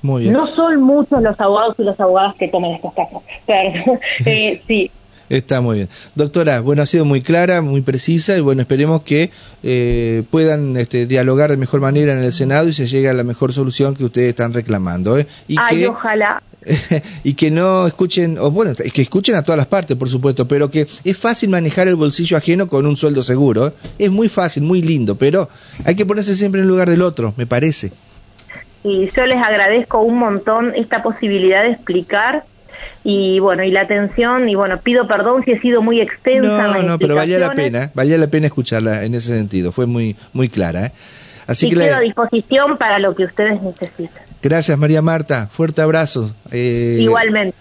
Muy 0.00 0.22
bien. 0.22 0.32
No 0.32 0.46
son 0.46 0.82
muchos 0.82 1.22
los 1.22 1.38
abogados 1.38 1.74
y 1.78 1.82
las 1.82 2.00
abogadas 2.00 2.34
que 2.36 2.48
toman 2.48 2.70
estos 2.70 2.94
casos. 2.94 3.22
Pero, 3.46 3.98
eh, 4.24 4.62
sí, 4.66 4.90
Está 5.28 5.60
muy 5.60 5.76
bien. 5.76 5.88
Doctora, 6.14 6.60
bueno, 6.60 6.82
ha 6.82 6.86
sido 6.86 7.04
muy 7.04 7.22
clara, 7.22 7.62
muy 7.62 7.80
precisa 7.80 8.36
y 8.36 8.40
bueno, 8.40 8.62
esperemos 8.62 9.02
que 9.02 9.30
eh, 9.62 10.22
puedan 10.30 10.76
este, 10.76 11.06
dialogar 11.06 11.50
de 11.50 11.56
mejor 11.56 11.80
manera 11.80 12.12
en 12.12 12.18
el 12.18 12.32
Senado 12.32 12.68
y 12.68 12.72
se 12.72 12.86
llegue 12.86 13.08
a 13.08 13.14
la 13.14 13.24
mejor 13.24 13.52
solución 13.52 13.94
que 13.94 14.04
ustedes 14.04 14.30
están 14.30 14.52
reclamando. 14.52 15.18
¿eh? 15.18 15.26
Y 15.48 15.56
Ay, 15.58 15.86
ojalá. 15.86 16.42
y 17.24 17.34
que 17.34 17.50
no 17.50 17.86
escuchen, 17.86 18.38
o 18.38 18.50
bueno, 18.50 18.72
que 18.74 19.02
escuchen 19.02 19.34
a 19.34 19.42
todas 19.42 19.56
las 19.56 19.66
partes, 19.66 19.96
por 19.96 20.08
supuesto, 20.08 20.46
pero 20.48 20.70
que 20.70 20.86
es 21.04 21.16
fácil 21.16 21.50
manejar 21.50 21.88
el 21.88 21.96
bolsillo 21.96 22.36
ajeno 22.36 22.68
con 22.68 22.86
un 22.86 22.96
sueldo 22.96 23.22
seguro. 23.22 23.68
¿eh? 23.68 23.72
Es 23.98 24.10
muy 24.10 24.28
fácil, 24.28 24.62
muy 24.62 24.82
lindo, 24.82 25.16
pero 25.16 25.48
hay 25.84 25.94
que 25.94 26.06
ponerse 26.06 26.34
siempre 26.34 26.60
en 26.60 26.68
lugar 26.68 26.88
del 26.88 27.02
otro, 27.02 27.34
me 27.36 27.46
parece. 27.46 27.92
Y 28.82 29.08
yo 29.16 29.24
les 29.24 29.42
agradezco 29.42 30.00
un 30.00 30.18
montón 30.18 30.74
esta 30.74 31.02
posibilidad 31.02 31.62
de 31.62 31.70
explicar 31.70 32.44
y 33.02 33.38
bueno, 33.38 33.62
y 33.64 33.70
la 33.70 33.82
atención, 33.82 34.48
y 34.48 34.54
bueno, 34.54 34.78
pido 34.80 35.06
perdón 35.06 35.44
si 35.44 35.52
he 35.52 35.60
sido 35.60 35.82
muy 35.82 36.00
extensa. 36.00 36.68
No, 36.68 36.82
no, 36.82 36.98
pero 36.98 37.14
valía 37.14 37.38
la 37.38 37.52
pena, 37.52 37.90
valía 37.94 38.18
la 38.18 38.28
pena 38.28 38.46
escucharla 38.46 39.04
en 39.04 39.14
ese 39.14 39.34
sentido, 39.34 39.72
fue 39.72 39.86
muy, 39.86 40.16
muy 40.32 40.48
clara. 40.48 40.86
¿eh? 40.86 40.92
Así 41.46 41.68
que 41.68 41.76
quedo 41.76 41.96
a 41.96 42.00
disposición 42.00 42.76
para 42.78 42.98
lo 42.98 43.14
que 43.14 43.24
ustedes 43.24 43.60
necesitan. 43.62 44.22
Gracias 44.42 44.78
María 44.78 45.02
Marta, 45.02 45.48
fuerte 45.50 45.82
abrazo. 45.82 46.34
Eh, 46.50 46.98
Igualmente. 47.00 47.56